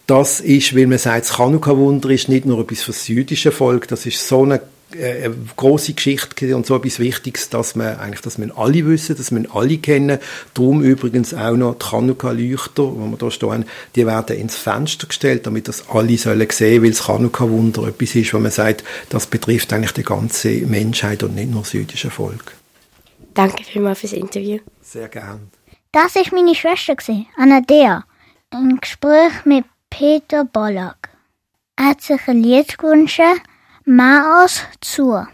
Das 0.06 0.39
ist, 0.39 0.75
weil 0.75 0.88
man 0.88 1.00
sagt, 1.00 1.25
das 1.25 1.36
Chanukka-Wunder 1.36 2.10
ist 2.10 2.29
nicht 2.29 2.46
nur 2.46 2.62
etwas 2.62 2.84
für 2.84 2.91
das 2.91 3.08
jüdische 3.08 3.51
Volk, 3.51 3.88
das 3.89 4.06
ist 4.06 4.25
so 4.25 4.44
eine 4.44 4.56
äh, 4.56 4.60
eine 4.94 5.36
große 5.56 5.94
Geschichte 5.94 6.56
und 6.56 6.65
so 6.65 6.75
etwas 6.75 7.00
Wichtiges, 7.00 7.50
dass 7.50 7.75
man 7.75 7.98
eigentlich, 7.98 8.22
dass 8.22 8.38
man 8.38 8.51
alle 8.51 8.86
wissen, 8.86 9.17
dass 9.17 9.32
man 9.32 9.46
alle 9.48 9.77
kennen. 9.77 10.20
Darum 10.53 10.82
übrigens 10.82 11.34
auch 11.34 11.58
noch 11.58 11.75
die 11.75 11.86
Chanukka-Leuchter, 11.86 12.84
wo 12.84 13.06
wir 13.06 13.17
da 13.17 13.29
stehen, 13.29 13.65
die 13.96 14.06
werden 14.06 14.38
ins 14.38 14.56
Fenster 14.56 15.08
gestellt, 15.08 15.46
damit 15.46 15.67
das 15.67 15.89
alle 15.89 16.17
sollen 16.17 16.50
sehen, 16.50 16.84
weil 16.84 16.91
das 16.91 17.06
Chanukka-Wunder 17.06 17.88
etwas 17.88 18.15
ist, 18.15 18.34
wo 18.34 18.39
man 18.39 18.51
sagt, 18.51 18.84
das 19.10 19.27
betrifft 19.27 19.74
eigentlich 19.74 19.94
die 19.94 20.03
ganze 20.03 20.50
Menschheit 20.65 21.24
und 21.24 21.36
nicht 21.36 21.51
nur 21.51 21.62
das 21.62 21.74
jüdische 21.74 22.10
Volk. 22.10 22.53
Danke 23.34 23.63
vielmals 23.63 24.00
fürs 24.00 24.13
Interview. 24.13 24.60
Sehr 24.82 25.10
gern. 25.10 25.51
Das 25.91 26.15
ist 26.15 26.32
meine 26.32 26.56
Schwester, 26.56 26.96
Anadea. 27.38 28.06
Ein 28.51 28.77
Gespräch 28.79 29.46
mit 29.46 29.65
Peter 29.89 30.46
Bollack. 30.46 31.10
Er 31.75 31.89
hat 31.89 32.01
sich 32.01 32.20
ein 32.27 32.41
Lied 32.41 32.77
gewünscht, 32.77 33.22
Maos 33.89 34.63
zur. 34.82 35.29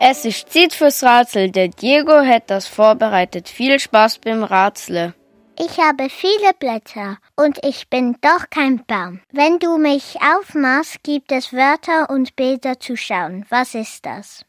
Es 0.00 0.24
ist 0.24 0.52
Zeit 0.52 0.72
fürs 0.72 1.04
Rätsel. 1.04 1.52
Der 1.52 1.68
Diego 1.68 2.10
hat 2.12 2.50
das 2.50 2.66
vorbereitet. 2.66 3.48
Viel 3.48 3.78
Spaß 3.78 4.18
beim 4.18 4.42
Rätsel. 4.42 5.14
Ich 5.56 5.78
habe 5.78 6.10
viele 6.10 6.52
Blätter 6.58 7.18
und 7.36 7.64
ich 7.64 7.88
bin 7.88 8.16
doch 8.20 8.50
kein 8.50 8.84
Baum. 8.84 9.20
Wenn 9.30 9.60
du 9.60 9.78
mich 9.78 10.16
aufmachst, 10.20 11.04
gibt 11.04 11.30
es 11.30 11.52
Wörter 11.52 12.10
und 12.10 12.34
Bilder 12.34 12.80
zu 12.80 12.96
schauen. 12.96 13.46
Was 13.48 13.76
ist 13.76 14.04
das? 14.04 14.44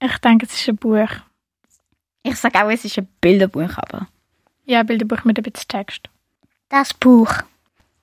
Ich 0.00 0.18
denke, 0.18 0.46
es 0.46 0.54
ist 0.54 0.68
ein 0.68 0.76
Buch. 0.76 1.08
Ich 2.22 2.36
sage 2.36 2.62
auch, 2.62 2.70
es 2.70 2.84
ist 2.84 2.98
ein 2.98 3.08
Bilderbuch, 3.20 3.76
aber. 3.76 4.08
Ja, 4.64 4.80
ein 4.80 4.86
Bilderbuch 4.86 5.24
mit 5.24 5.38
ein 5.38 5.42
bisschen 5.42 5.68
Text. 5.68 6.08
Das 6.68 6.94
Buch. 6.94 7.32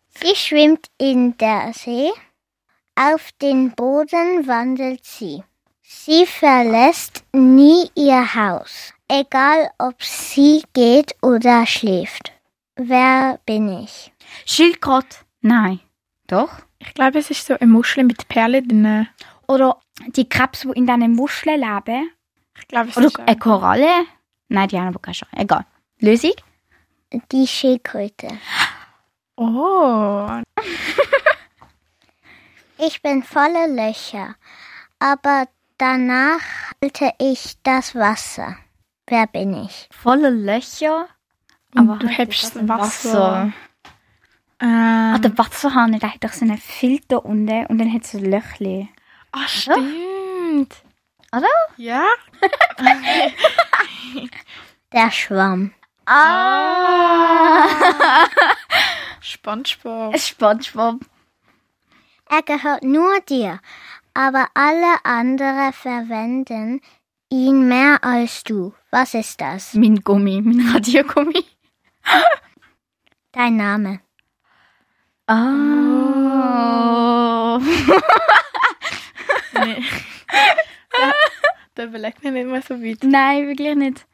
Sie 0.09 0.35
schwimmt 0.35 0.89
in 0.97 1.37
der 1.37 1.73
See. 1.73 2.11
Auf 2.95 3.31
den 3.41 3.71
Boden 3.71 4.47
wandelt 4.47 5.05
sie. 5.05 5.43
Sie 5.81 6.25
verlässt 6.25 7.23
nie 7.33 7.89
ihr 7.93 8.33
Haus, 8.33 8.93
egal 9.07 9.69
ob 9.77 10.01
sie 10.03 10.63
geht 10.73 11.15
oder 11.21 11.65
schläft. 11.65 12.31
Wer 12.75 13.39
bin 13.45 13.83
ich? 13.83 14.11
Schildkröte. 14.45 15.17
Nein. 15.41 15.79
Doch? 16.27 16.51
Ich 16.79 16.93
glaube, 16.93 17.19
es 17.19 17.29
ist 17.29 17.45
so 17.45 17.53
eine 17.53 17.71
Muschel 17.71 18.03
mit 18.03 18.27
Perlen 18.27 18.67
drin. 18.67 19.07
Oder 19.47 19.79
die 20.07 20.27
Krebs, 20.27 20.61
die 20.61 20.69
in 20.69 20.85
diesen 20.87 21.13
Muscheln 21.15 21.59
leben. 21.61 22.09
Ich 22.59 22.67
glaube, 22.67 22.89
es 22.89 22.97
Oder 22.97 23.09
eine 23.25 23.37
Koralle. 23.37 24.05
Nein, 24.47 24.67
die 24.69 24.77
haben 24.79 24.87
aber 24.87 24.99
keine 24.99 25.15
Chance. 25.15 25.35
Egal. 25.35 25.65
Lösung? 25.99 26.33
Die 27.31 27.47
Schildkröte. 27.47 28.27
Oh. 29.37 30.27
Ich 32.77 33.01
bin 33.01 33.23
voller 33.23 33.67
Löcher, 33.67 34.35
aber 34.99 35.47
danach 35.77 36.41
halte 36.83 37.13
ich 37.19 37.55
das 37.63 37.95
Wasser. 37.95 38.57
Wer 39.07 39.27
bin 39.27 39.53
ich? 39.65 39.87
Voller 39.91 40.29
Löcher. 40.29 41.07
Aber 41.73 41.95
du 41.97 42.07
hebst 42.07 42.55
das 42.55 42.67
Wasser. 42.67 43.53
Ah, 44.59 45.15
Ähm, 45.15 45.21
der 45.21 45.37
Wasserhahn, 45.37 45.97
der 45.99 46.13
hat 46.13 46.23
doch 46.23 46.33
so 46.33 46.43
einen 46.45 46.57
Filter 46.57 47.23
unten 47.25 47.65
und 47.67 47.77
dann 47.77 47.91
hat 47.93 48.03
es 48.03 48.11
so 48.11 48.17
Löchli. 48.19 48.89
Ah, 49.35 49.47
stimmt. 49.47 50.75
Oder? 51.31 51.47
Ja? 51.77 52.05
Der 54.93 55.11
Schwamm. 55.11 55.73
Ah! 56.05 57.67
Spongebob. 59.19 60.17
Spongebob. 60.17 61.01
Er 62.29 62.41
gehört 62.43 62.83
nur 62.83 63.19
dir, 63.21 63.59
aber 64.13 64.47
alle 64.53 64.95
anderen 65.03 65.73
verwenden 65.73 66.81
ihn 67.29 67.67
mehr 67.67 68.03
als 68.03 68.43
du. 68.43 68.73
Was 68.91 69.13
ist 69.13 69.41
das? 69.41 69.73
Mein 69.73 70.01
Gummi, 70.01 70.41
mein 70.41 70.69
Radiergummi. 70.69 71.43
Dein 73.31 73.57
Name. 73.57 73.99
Oh. 75.27 75.33
Nee. 79.59 79.81
da, 80.91 81.13
da 81.75 81.83
überlegt 81.83 82.23
man 82.23 82.33
nicht 82.33 82.47
mehr 82.47 82.61
so 82.61 82.81
weit. 82.81 83.03
Nein, 83.03 83.47
wirklich 83.47 83.75
nicht. 83.75 84.05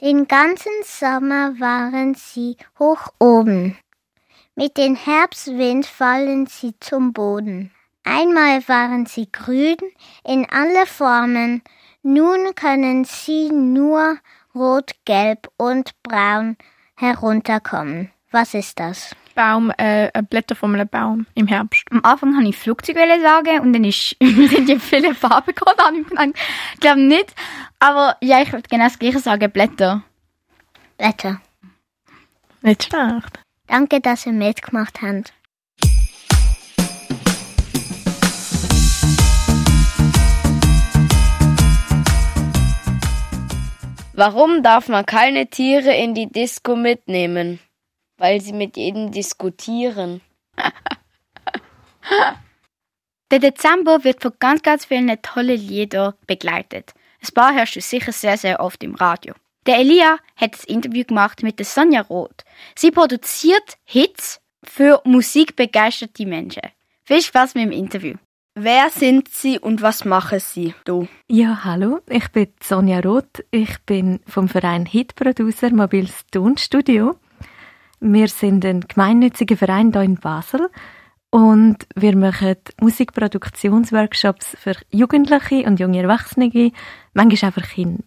Den 0.00 0.26
ganzen 0.26 0.72
Sommer 0.84 1.58
waren 1.60 2.14
sie 2.14 2.56
hoch 2.78 3.08
oben. 3.18 3.78
Mit 4.54 4.76
dem 4.76 4.96
Herbstwind 4.96 5.86
fallen 5.86 6.46
sie 6.46 6.74
zum 6.80 7.12
Boden. 7.12 7.72
Einmal 8.04 8.66
waren 8.68 9.06
sie 9.06 9.30
grün 9.30 9.76
in 10.24 10.46
alle 10.50 10.86
Formen, 10.86 11.62
nun 12.02 12.54
können 12.56 13.04
sie 13.04 13.50
nur 13.50 14.18
rot, 14.54 14.90
gelb 15.04 15.48
und 15.56 15.92
braun 16.02 16.56
herunterkommen. 16.96 18.10
Was 18.32 18.54
ist 18.54 18.80
das? 18.80 19.14
Baum, 19.34 19.70
äh, 19.76 20.10
Blätter 20.22 20.54
von 20.54 20.74
einem 20.74 20.88
Baum 20.88 21.26
im 21.34 21.46
Herbst. 21.46 21.84
Am 21.90 22.02
Anfang 22.02 22.34
wollte 22.34 22.48
ich 22.48 22.56
Flugzeug 22.56 22.96
sagen 22.96 23.60
und 23.60 23.74
dann 23.74 23.84
ist 23.84 24.16
sind 24.20 24.68
die 24.68 24.78
viele 24.78 25.14
Farben 25.14 25.54
gekommen. 25.54 25.78
Habe 26.16 26.32
Ich 26.72 26.80
glaube 26.80 27.00
nicht. 27.00 27.34
Aber 27.78 28.16
ja, 28.22 28.40
ich 28.40 28.50
würde 28.50 28.66
genau 28.70 28.84
das 28.84 28.98
gleiche 28.98 29.18
sagen, 29.18 29.50
Blätter. 29.50 30.02
Blätter. 30.96 31.42
Nicht 32.62 32.84
schlecht. 32.84 33.40
Danke, 33.66 34.00
dass 34.00 34.24
ihr 34.24 34.32
mitgemacht 34.32 35.02
habt. 35.02 35.34
Warum 44.14 44.62
darf 44.62 44.88
man 44.88 45.04
keine 45.04 45.48
Tiere 45.48 45.94
in 45.94 46.14
die 46.14 46.30
Disco 46.30 46.76
mitnehmen? 46.76 47.60
Weil 48.22 48.40
sie 48.40 48.52
mit 48.52 48.76
ihnen 48.76 49.10
diskutieren. 49.10 50.20
Der 53.32 53.40
Dezember 53.40 54.04
wird 54.04 54.22
von 54.22 54.30
ganz, 54.38 54.62
ganz 54.62 54.84
vielen 54.84 55.20
tollen 55.22 55.58
Liedern 55.58 56.14
begleitet. 56.28 56.94
Ein 57.20 57.34
paar 57.34 57.52
hörst 57.52 57.74
du 57.74 57.80
sicher 57.80 58.12
sehr, 58.12 58.38
sehr 58.38 58.60
oft 58.60 58.84
im 58.84 58.94
Radio. 58.94 59.34
Der 59.66 59.78
Elia 59.78 60.18
hat 60.36 60.52
das 60.52 60.62
Interview 60.62 61.02
gemacht 61.02 61.42
mit 61.42 61.58
der 61.58 61.66
Sonja 61.66 62.02
Roth. 62.02 62.44
Sie 62.76 62.92
produziert 62.92 63.76
Hits 63.82 64.40
für 64.62 65.00
musikbegeisterte 65.04 66.24
Menschen. 66.24 66.62
Viel 67.02 67.22
Spaß 67.22 67.56
mit 67.56 67.64
dem 67.64 67.72
Interview. 67.72 68.14
Wer 68.54 68.90
sind 68.90 69.30
Sie 69.30 69.58
und 69.58 69.82
was 69.82 70.04
machen 70.04 70.38
Sie? 70.38 70.76
Du? 70.84 71.08
Ja, 71.26 71.64
hallo, 71.64 71.98
ich 72.08 72.28
bin 72.28 72.52
Sonja 72.62 73.00
Roth. 73.00 73.42
Ich 73.50 73.80
bin 73.80 74.20
vom 74.28 74.48
Verein 74.48 74.86
Hitproducer 74.86 75.72
Mobiles 75.72 76.24
Tonstudio. 76.30 77.16
Wir 78.04 78.26
sind 78.26 78.64
ein 78.64 78.80
gemeinnütziger 78.80 79.56
Verein 79.56 79.92
hier 79.92 80.02
in 80.02 80.16
Basel 80.16 80.68
und 81.30 81.86
wir 81.94 82.16
machen 82.16 82.56
Musikproduktionsworkshops 82.80 84.56
für 84.58 84.74
Jugendliche 84.90 85.64
und 85.68 85.78
junge 85.78 86.02
Erwachsene, 86.02 86.72
manchmal 87.14 87.50
auch 87.52 87.54
für 87.54 87.60
Kinder. 87.60 88.02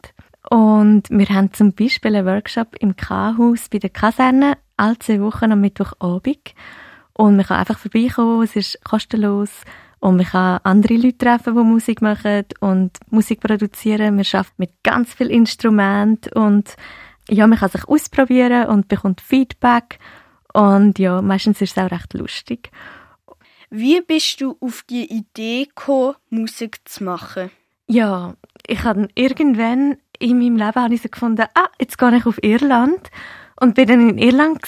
Und 0.50 1.04
wir 1.10 1.30
haben 1.30 1.54
zum 1.54 1.72
Beispiel 1.72 2.14
einen 2.14 2.26
Workshop 2.26 2.76
im 2.82 2.98
K-Haus 2.98 3.70
bei 3.70 3.78
der 3.78 3.90
Kaserne, 3.90 4.58
alle 4.76 5.00
zwei 5.00 5.22
Wochen 5.22 5.54
am 5.54 5.62
Mittwochabend. 5.62 6.54
Und 7.14 7.38
man 7.38 7.46
kann 7.46 7.60
einfach 7.60 7.80
vorbeikommen, 7.80 8.44
es 8.44 8.58
ist 8.58 8.84
kostenlos. 8.84 9.62
Und 10.00 10.18
man 10.18 10.26
kann 10.26 10.60
andere 10.64 10.96
Leute 10.96 11.20
treffen, 11.20 11.56
die 11.56 11.64
Musik 11.64 12.02
machen 12.02 12.44
und 12.60 12.98
Musik 13.12 13.40
produzieren. 13.40 14.18
Wir 14.18 14.26
arbeiten 14.34 14.56
mit 14.58 14.72
ganz 14.84 15.14
vielen 15.14 15.32
Instrumenten 15.32 16.34
und 16.34 16.76
ja, 17.30 17.48
man 17.48 17.58
kann 17.60 17.70
sich 17.70 17.88
ausprobieren 17.88 18.68
und 18.68 18.88
bekommt 18.88 19.22
Feedback. 19.22 20.00
Und 20.54 21.00
ja, 21.00 21.22
meistens 21.22 21.62
ist 21.62 21.78
es 21.78 21.84
auch 21.84 21.92
recht 21.92 22.14
lustig. 22.14 22.72
Wie 23.70 24.00
bist 24.02 24.40
du 24.42 24.56
auf 24.60 24.84
die 24.90 25.12
Idee 25.12 25.66
gekommen, 25.66 26.16
Musik 26.30 26.80
zu 26.86 27.04
machen? 27.04 27.52
Ja, 27.88 28.36
ich 28.66 28.84
habe 28.84 29.08
irgendwann 29.16 29.98
in 30.20 30.40
meinem 30.40 30.56
Leben 30.56 30.76
habe 30.76 30.94
ich 30.94 31.02
so 31.02 31.10
gefunden, 31.10 31.46
ah, 31.56 31.70
jetzt 31.80 31.98
gehe 31.98 32.16
ich 32.16 32.26
auf 32.26 32.42
Irland 32.42 33.12
und 33.60 33.76
bin 33.76 33.88
dann 33.88 34.10
in 34.10 34.18
Irland 34.18 34.62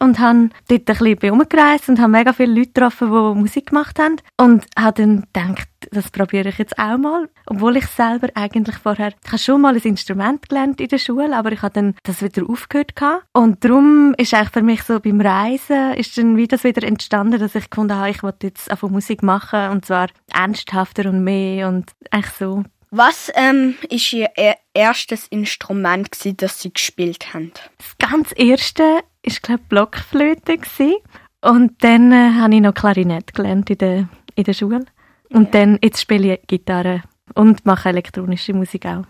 und 0.00 0.18
habe 0.18 0.50
dort 0.68 0.90
ein 0.90 1.14
bisschen 1.14 1.30
umgereist 1.30 1.88
und 1.88 2.00
habe 2.00 2.10
mega 2.10 2.32
viele 2.32 2.54
Leute 2.54 2.72
getroffen, 2.72 3.08
die 3.08 3.40
Musik 3.40 3.66
gemacht 3.66 3.98
haben. 3.98 4.16
Und 4.36 4.66
habe 4.76 5.02
dann 5.02 5.24
gedacht, 5.32 5.68
das 5.90 6.10
probiere 6.10 6.48
ich 6.48 6.58
jetzt 6.58 6.78
auch 6.78 6.98
mal. 6.98 7.28
Obwohl 7.46 7.76
ich 7.76 7.86
selber 7.86 8.28
eigentlich 8.34 8.76
vorher, 8.76 9.12
ich 9.24 9.28
habe 9.28 9.38
schon 9.38 9.60
mal 9.60 9.74
ein 9.74 9.82
Instrument 9.82 10.48
gelernt 10.48 10.80
in 10.80 10.88
der 10.88 10.98
Schule, 10.98 11.36
aber 11.36 11.52
ich 11.52 11.62
habe 11.62 11.74
dann 11.74 11.94
das 12.02 12.22
wieder 12.22 12.48
aufgehört 12.48 12.96
gehabt. 12.96 13.24
Und 13.32 13.64
darum 13.64 14.14
ist 14.16 14.34
eigentlich 14.34 14.50
für 14.50 14.62
mich 14.62 14.82
so 14.82 15.00
beim 15.00 15.20
Reisen, 15.20 15.94
ist 15.94 16.16
dann 16.18 16.36
wieder 16.36 16.52
das 16.52 16.64
wieder 16.64 16.86
entstanden, 16.86 17.40
dass 17.40 17.54
ich 17.54 17.70
gefunden 17.70 17.96
habe, 17.96 18.10
ich 18.10 18.22
wollte 18.22 18.48
jetzt 18.48 18.70
einfach 18.70 18.90
Musik 18.90 19.22
machen 19.22 19.70
und 19.70 19.86
zwar 19.86 20.08
ernsthafter 20.32 21.08
und 21.08 21.24
mehr 21.24 21.68
und 21.68 21.92
eigentlich 22.10 22.34
so. 22.34 22.64
Was 22.94 23.32
ähm, 23.36 23.76
ist 23.88 24.12
Ihr 24.12 24.28
erstes 24.74 25.26
Instrument, 25.28 26.12
gewesen, 26.12 26.36
das 26.36 26.60
Sie 26.60 26.70
gespielt 26.70 27.32
haben? 27.32 27.50
Das 27.78 27.96
ganz 27.96 28.34
erste 28.36 28.82
war, 28.82 29.02
glaube 29.40 29.62
Blockflöte. 29.70 30.58
Gewesen. 30.58 30.96
Und 31.40 31.82
dann 31.82 32.12
äh, 32.12 32.32
habe 32.34 32.54
ich 32.54 32.60
noch 32.60 32.74
Klarinette 32.74 33.32
gelernt 33.32 33.70
in 33.70 33.78
der, 33.78 34.08
in 34.34 34.44
der 34.44 34.52
Schule. 34.52 34.84
Und 35.30 35.54
ja. 35.54 35.60
dann, 35.60 35.78
jetzt 35.82 36.02
spiele 36.02 36.34
ich 36.34 36.46
Gitarre 36.46 37.02
und 37.34 37.64
mache 37.64 37.88
elektronische 37.88 38.52
Musik 38.52 38.84
auch. 38.84 39.06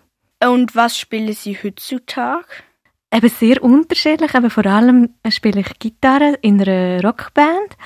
Und 0.48 0.76
was 0.76 0.96
spielen 0.96 1.32
Sie 1.32 1.58
heutzutage? 1.60 2.46
Eben 3.12 3.28
sehr 3.30 3.60
unterschiedlich, 3.64 4.32
aber 4.36 4.50
vor 4.50 4.66
allem 4.66 5.16
spiele 5.28 5.62
ich 5.62 5.78
Gitarre 5.80 6.38
in 6.40 6.62
einer 6.62 7.02
Rockband 7.02 7.76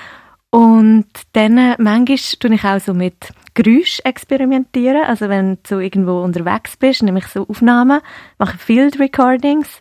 und 0.50 1.06
dann 1.32 1.56
äh, 1.56 1.76
manchmal 1.78 2.18
tue 2.38 2.54
ich 2.54 2.64
auch 2.64 2.80
so 2.80 2.92
mit 2.92 3.32
Geräusch 3.57 4.01
experimentieren. 4.05 5.05
Also 5.05 5.29
wenn 5.29 5.59
du 5.69 5.81
irgendwo 5.81 6.21
unterwegs 6.21 6.77
bist, 6.77 7.03
nehme 7.03 7.19
ich 7.19 7.27
so 7.27 7.49
Aufnahmen, 7.49 8.01
mache 8.38 8.59
Field 8.59 9.01
Recordings 9.01 9.81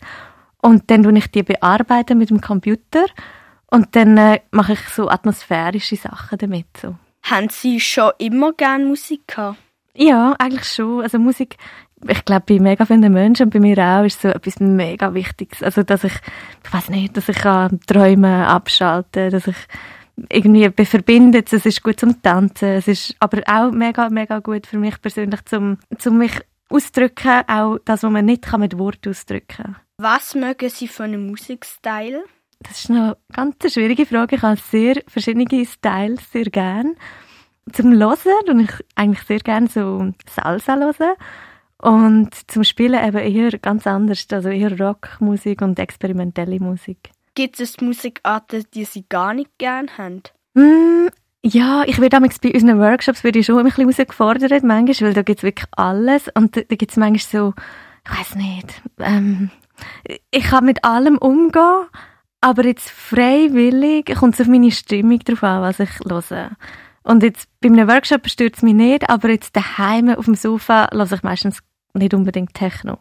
und 0.62 0.90
dann 0.90 1.04
tue 1.04 1.18
ich 1.18 1.30
die 1.30 1.44
bearbeiten 1.44 2.18
mit 2.18 2.32
dem 2.32 2.42
Computer 2.42 3.06
und 3.70 3.96
dann 3.96 4.18
äh, 4.18 4.40
mache 4.52 4.74
ich 4.74 4.80
so 4.90 5.10
atmosphärische 5.10 5.98
Sachen 5.98 6.38
damit. 6.38 6.66
So. 6.82 6.96
Haben 7.24 7.50
Sie 7.50 7.80
schon 7.80 8.12
immer 8.18 8.54
gerne 8.54 8.86
Musik 8.86 9.28
gehabt? 9.28 9.58
Ja, 9.94 10.36
eigentlich 10.40 10.66
schon. 10.66 11.02
Also 11.02 11.20
Musik, 11.20 11.58
ich 12.08 12.26
glaube, 12.26 12.46
bei 12.48 12.60
mega 12.60 12.86
vielen 12.86 13.12
Menschen 13.12 13.44
und 13.44 13.54
bei 13.54 13.60
mir 13.60 13.78
auch 13.78 14.04
ist 14.04 14.22
so 14.22 14.30
etwas 14.30 14.60
mega 14.60 15.14
Wichtiges. 15.14 15.64
Also, 15.64 15.84
dass 15.84 16.04
ich, 16.04 16.14
ich 16.64 16.74
weiß 16.74 16.90
nicht, 16.90 17.16
dass 17.18 17.30
ich 17.30 17.38
kann 17.38 17.80
Träume 17.88 18.48
abschalten, 18.48 19.32
dass 19.32 19.48
ich 19.48 19.56
irgendwie 20.30 20.86
verbindet. 20.86 21.51
Es 21.51 21.65
ist 21.65 21.84
gut 21.84 21.99
zum 21.99 22.21
Tanzen. 22.21 22.69
Es 22.69 22.88
ist 22.88 23.15
aber 23.19 23.41
auch 23.47 23.71
mega, 23.71 24.10
mega 24.10 24.39
gut 24.39 24.67
für 24.67 24.78
mich 24.78 25.01
persönlich, 25.01 25.43
zum, 25.45 25.78
zum 25.97 26.17
mich 26.17 26.39
ausdrücken, 26.69 27.41
auch 27.47 27.78
das, 27.86 28.04
was 28.04 28.12
man 28.12 28.25
nicht 28.25 28.51
mit 28.58 28.78
Worten 28.78 29.10
ausdrücken 29.10 29.47
kann. 29.47 29.75
Was 29.97 30.36
mögen 30.36 30.69
Sie 30.69 30.88
für 30.88 31.04
einen 31.04 31.28
Musikstil? 31.28 32.23
Das 32.60 32.80
ist 32.80 32.89
eine 32.89 33.17
ganz 33.32 33.56
schwierige 33.71 34.06
Frage. 34.06 34.38
Ich 34.38 34.41
habe 34.41 34.60
sehr 34.60 35.01
verschiedene 35.08 35.65
Styles 35.65 36.32
sehr 36.32 36.45
gern. 36.45 36.95
Zum 37.71 37.93
Hören 37.93 38.49
und 38.49 38.60
ich 38.60 38.71
eigentlich 38.95 39.23
sehr 39.23 39.39
gern 39.39 39.67
so 39.67 40.12
Salsa 40.30 40.75
hören. 40.75 41.15
Und 41.78 42.32
zum 42.49 42.63
Spielen 42.63 43.06
eben 43.06 43.17
eher 43.17 43.51
ganz 43.60 43.86
anders, 43.86 44.25
also 44.32 44.49
eher 44.49 44.80
Rockmusik 44.80 45.62
und 45.62 45.78
experimentelle 45.78 46.60
Musik. 46.60 47.12
Gibt 47.36 47.60
es 47.60 47.82
Musikarten, 47.82 48.63
die 48.74 48.86
Sie 48.86 49.06
gar 49.08 49.34
nicht 49.34 49.52
gern 49.58 49.89
haben? 49.98 50.24
Mm, 50.54 51.10
ja, 51.43 51.84
ich 51.86 52.00
werde 52.00 52.19
bei 52.19 52.54
unseren 52.54 52.80
Workshops 52.80 53.24
werde 53.24 53.39
ich 53.39 53.45
schon 53.45 53.60
ein 53.60 53.65
bisschen 53.65 53.89
herausgefordert, 53.89 54.63
manchmal, 54.63 55.10
weil 55.10 55.13
da 55.13 55.21
gibt 55.21 55.39
es 55.39 55.43
wirklich 55.43 55.67
alles. 55.71 56.30
Und 56.34 56.56
da, 56.56 56.62
da 56.62 56.76
gibt 56.76 56.91
es 56.91 56.98
manchmal 56.98 57.19
so, 57.19 57.54
ich 58.06 58.19
weiß 58.19 58.36
nicht, 58.36 58.82
ähm, 59.00 59.52
ich 60.32 60.45
kann 60.45 60.65
mit 60.65 60.84
allem 60.84 61.17
umgehen, 61.17 61.88
aber 62.39 62.65
jetzt 62.65 62.89
freiwillig 62.89 64.15
kommt 64.15 64.36
es 64.36 64.41
auf 64.41 64.48
meine 64.48 64.71
Stimmung 64.71 65.19
drauf 65.19 65.43
an, 65.43 65.62
was 65.62 65.80
ich 65.80 65.89
höre. 66.08 66.52
Und 67.04 67.21
jetzt 67.21 67.50
bei 67.60 67.67
einem 67.67 67.88
Workshop 67.88 68.30
stört 68.30 68.56
es 68.56 68.63
mich 68.63 68.74
nicht, 68.74 69.10
aber 69.10 69.30
jetzt 69.30 69.56
daheim 69.56 70.10
auf 70.10 70.26
dem 70.26 70.36
Sofa 70.36 70.89
höre 70.91 71.12
ich 71.12 71.24
meistens 71.24 71.60
nicht 71.93 72.13
unbedingt 72.13 72.54
Techno. 72.54 72.98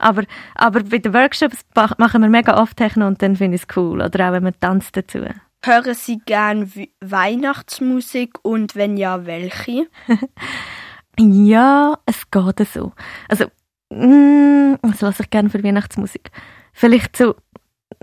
Aber, 0.00 0.24
aber 0.54 0.82
bei 0.82 0.98
den 0.98 1.12
Workshops 1.12 1.58
machen 1.74 2.22
wir 2.22 2.28
mega 2.28 2.60
oft 2.60 2.76
Techno 2.76 3.06
und 3.06 3.22
dann 3.22 3.36
finde 3.36 3.56
ich 3.56 3.62
es 3.62 3.76
cool. 3.76 4.00
Oder 4.00 4.28
auch 4.28 4.32
wenn 4.32 4.42
man 4.42 4.54
tanzt 4.58 4.96
dazu. 4.96 5.18
Hören 5.62 5.94
Sie 5.94 6.20
gern 6.24 6.72
Weihnachtsmusik 7.00 8.38
und 8.42 8.76
wenn 8.76 8.96
ja, 8.96 9.26
welche? 9.26 9.88
ja, 11.18 11.98
es 12.06 12.30
geht 12.30 12.66
so. 12.66 12.92
Also, 13.28 13.44
mm, 13.90 14.76
was 14.80 15.02
lasse 15.02 15.24
ich 15.24 15.30
gerne 15.30 15.50
für 15.50 15.62
Weihnachtsmusik? 15.62 16.30
Vielleicht 16.72 17.16
so 17.16 17.34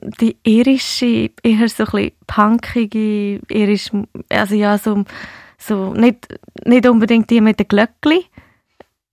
die 0.02 0.38
irische, 0.44 1.32
eher 1.42 1.68
so 1.70 1.86
ein 1.86 1.92
bisschen 1.92 2.12
punkige, 2.28 3.40
irisch, 3.50 3.90
also 4.30 4.54
ja, 4.54 4.78
so, 4.78 5.04
so 5.58 5.94
nicht, 5.94 6.28
nicht 6.64 6.88
unbedingt 6.88 7.32
die 7.32 7.42
mit 7.42 7.60
den 7.60 7.68
Glöckchen, 7.68 8.22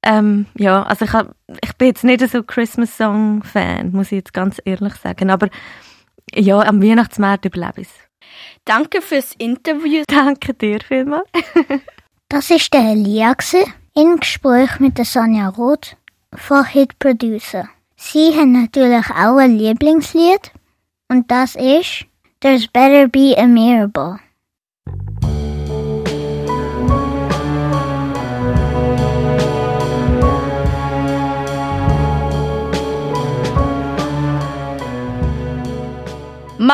ähm, 0.05 0.47
ja, 0.57 0.83
also 0.83 1.05
ich, 1.05 1.12
hab, 1.12 1.35
ich 1.62 1.75
bin 1.77 1.88
jetzt 1.88 2.05
nicht 2.05 2.29
so 2.29 2.43
Christmas 2.43 2.97
Song 2.97 3.43
Fan, 3.43 3.93
muss 3.93 4.07
ich 4.07 4.19
jetzt 4.19 4.33
ganz 4.33 4.61
ehrlich 4.64 4.95
sagen. 4.95 5.31
Aber 5.31 5.49
ja, 6.35 6.61
am 6.61 6.83
Weihnachtsmarkt 6.83 7.45
überlebe 7.45 7.83
ich 7.83 7.88
Danke 8.64 9.03
fürs 9.03 9.35
Interview. 9.38 10.05
Danke 10.09 10.55
dir 10.55 10.81
vielmals. 10.81 11.29
das 12.29 12.51
ist 12.51 12.73
der 12.73 12.93
Elia 12.93 13.35
im 13.95 14.17
Gespräch 14.19 14.81
mit 14.81 14.99
der 14.99 15.05
Sonja 15.05 15.49
Roth 15.49 15.97
von 16.35 16.64
Hit 16.64 16.99
Producer. 16.99 17.69
Sie 17.97 18.35
hat 18.35 18.49
natürlich 18.49 19.09
auch 19.11 19.37
ein 19.37 19.57
Lieblingslied 19.57 20.53
und 21.09 21.31
das 21.31 21.55
ist 21.55 22.07
There's 22.40 22.67
Better 22.67 23.09
Be 23.09 23.35
a 23.38 23.47
Miracle. 23.47 24.19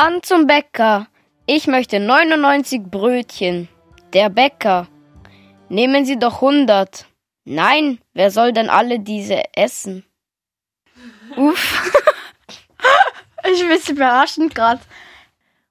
Mann 0.03 0.23
zum 0.23 0.47
Bäcker. 0.47 1.05
Ich 1.45 1.67
möchte 1.67 1.99
99 1.99 2.81
Brötchen. 2.81 3.67
Der 4.13 4.29
Bäcker. 4.29 4.87
Nehmen 5.69 6.05
Sie 6.05 6.17
doch 6.17 6.41
100. 6.41 7.05
Nein, 7.45 7.99
wer 8.15 8.31
soll 8.31 8.51
denn 8.51 8.71
alle 8.71 8.99
diese 8.99 9.43
essen? 9.53 10.03
Uff. 11.37 11.91
ich 13.43 13.59
bin 13.59 13.69
ein 13.69 13.69
bisschen 13.69 13.95
überraschend 13.95 14.55
gerade. 14.55 14.81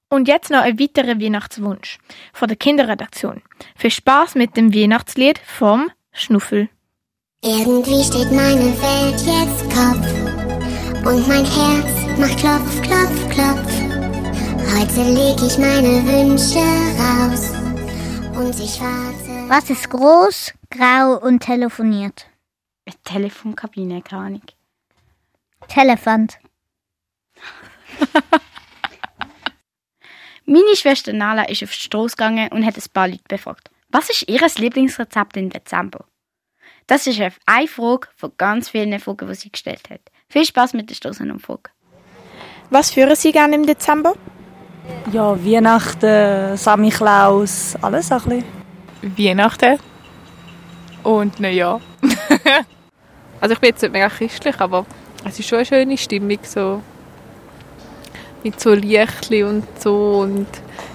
Und 0.08 0.28
jetzt 0.28 0.48
noch 0.48 0.60
ein 0.60 0.78
weiterer 0.78 1.20
Weihnachtswunsch 1.20 1.98
von 2.32 2.46
der 2.46 2.56
Kinderredaktion. 2.56 3.42
Viel 3.74 3.90
Spaß 3.90 4.36
mit 4.36 4.56
dem 4.56 4.72
Weihnachtslied 4.72 5.40
vom 5.40 5.90
Schnuffel. 6.12 6.68
Irgendwie 7.42 8.04
steht 8.04 8.30
meine 8.30 8.80
Welt 8.80 9.20
jetzt 9.26 9.64
Kopf 9.74 11.04
und 11.04 11.26
mein 11.26 11.44
Herz 11.44 12.16
macht 12.16 12.38
Klopf, 12.38 12.80
Klopf, 12.82 13.28
Klopf. 13.30 13.89
Heute 14.72 15.02
leg 15.02 15.36
ich 15.42 15.58
meine 15.58 16.04
Wünsche 16.06 16.60
raus 17.00 17.50
und 18.38 18.58
ich 18.60 18.80
warte. 18.80 19.48
Was 19.48 19.68
ist 19.68 19.90
groß, 19.90 20.54
grau 20.70 21.18
und 21.18 21.40
telefoniert? 21.40 22.26
Eine 22.86 22.94
Telefonkabine, 23.04 24.00
keine 24.02 24.22
Ahnung. 24.22 24.42
Telefant. 25.68 26.38
Meine 30.46 30.76
Schwester 30.76 31.12
Nala 31.12 31.44
ist 31.48 31.62
auf 31.62 31.70
die 31.70 31.76
Straße 31.76 32.16
gegangen 32.16 32.48
und 32.52 32.64
hat 32.64 32.76
ein 32.76 32.82
paar 32.92 33.08
Leute 33.08 33.24
befragt. 33.28 33.70
Was 33.88 34.08
ist 34.08 34.28
ihr 34.28 34.40
Lieblingsrezept 34.40 35.36
im 35.36 35.50
Dezember? 35.50 36.04
Das 36.86 37.06
ist 37.06 37.20
eine 37.46 37.68
Frage 37.68 38.08
von 38.16 38.32
ganz 38.36 38.68
vielen 38.68 38.98
Fragen, 38.98 39.28
die 39.28 39.34
sie 39.34 39.50
gestellt 39.50 39.90
hat. 39.90 40.00
Viel 40.28 40.44
Spaß 40.44 40.74
mit 40.74 40.90
der 40.90 40.94
Straßenumfrage. 40.94 41.70
Was 42.70 42.92
führen 42.92 43.16
Sie 43.16 43.32
gerne 43.32 43.56
im 43.56 43.66
Dezember? 43.66 44.14
Ja, 45.12 45.36
Weihnachten, 45.44 46.56
Sammy 46.56 46.90
Klaus, 46.90 47.76
alles 47.82 48.12
ein 48.12 48.22
bisschen. 48.22 48.44
Weihnachten 49.02 49.78
und 51.02 51.40
Neujahr. 51.40 51.80
also 53.40 53.54
ich 53.54 53.60
bin 53.60 53.70
jetzt 53.70 53.82
nicht 53.82 53.92
mega 53.92 54.08
christlich, 54.08 54.60
aber 54.60 54.86
es 55.24 55.38
ist 55.38 55.48
schon 55.48 55.58
eine 55.58 55.66
schöne 55.66 55.98
Stimmung, 55.98 56.38
so 56.42 56.82
mit 58.42 58.60
so 58.60 58.72
Lichtli 58.72 59.42
und 59.42 59.64
so 59.78 60.20
und 60.20 60.46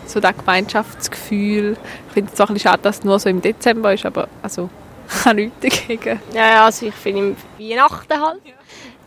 so 0.06 0.20
das 0.20 0.38
Gemeinschaftsgefühl. 0.38 1.78
Ich 2.08 2.14
finde 2.14 2.32
es 2.34 2.40
auch 2.40 2.50
ein 2.50 2.54
bisschen 2.54 2.72
schade, 2.72 2.84
dass 2.84 3.00
es 3.00 3.04
nur 3.04 3.20
so 3.20 3.30
im 3.30 3.42
Dezember 3.42 3.94
ist, 3.94 4.06
aber 4.06 4.28
also 4.42 4.70
ich 5.10 5.24
kann 5.24 5.36
nichts 5.36 5.60
dagegen. 5.62 6.20
Ja, 6.34 6.66
also 6.66 6.88
ich 6.88 6.96
finde 6.96 7.36
Weihnachten 7.60 8.22
halt 8.22 8.42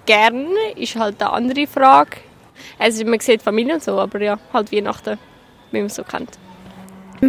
gerne, 0.06 0.72
ist 0.76 0.96
halt 0.96 1.20
eine 1.22 1.32
andere 1.32 1.66
Frage. 1.66 2.18
Also 2.78 3.04
man 3.04 3.20
sieht 3.20 3.42
Familie 3.42 3.74
und 3.74 3.82
so, 3.82 3.98
aber 3.98 4.20
ja, 4.22 4.38
halt 4.52 4.72
Weihnachten, 4.72 5.18
wie 5.72 5.78
man 5.78 5.86
es 5.86 5.96
so 5.96 6.04
kennt. 6.04 6.38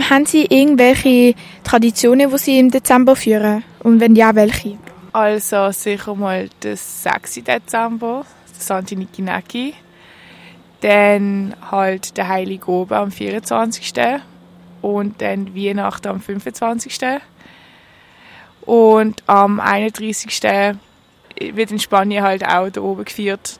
Haben 0.09 0.25
Sie 0.25 0.45
irgendwelche 0.45 1.33
Traditionen, 1.63 2.29
die 2.29 2.37
Sie 2.37 2.59
im 2.59 2.69
Dezember 2.69 3.15
führen? 3.15 3.63
Und 3.79 3.99
wenn 3.99 4.15
ja, 4.15 4.35
welche? 4.35 4.77
Also 5.11 5.71
sicher 5.71 6.13
mal 6.13 6.49
der 6.61 6.77
6. 6.77 7.43
Dezember, 7.43 8.25
der 8.47 8.61
Santi 8.61 8.95
Nikinaki. 8.95 9.73
Dann 10.81 11.55
halt 11.71 12.15
der 12.17 12.27
Heilige 12.27 12.69
Oben 12.69 12.93
am 12.93 13.11
24. 13.11 13.93
Und 14.81 15.21
dann 15.21 15.55
Weihnachten 15.55 16.07
am 16.07 16.21
25. 16.21 16.99
Und 18.61 19.23
am 19.25 19.59
31. 19.59 20.41
wird 21.51 21.71
in 21.71 21.79
Spanien 21.79 22.23
halt 22.23 22.45
auch 22.45 22.69
da 22.69 22.81
oben 22.81 23.05
gefeiert. 23.05 23.59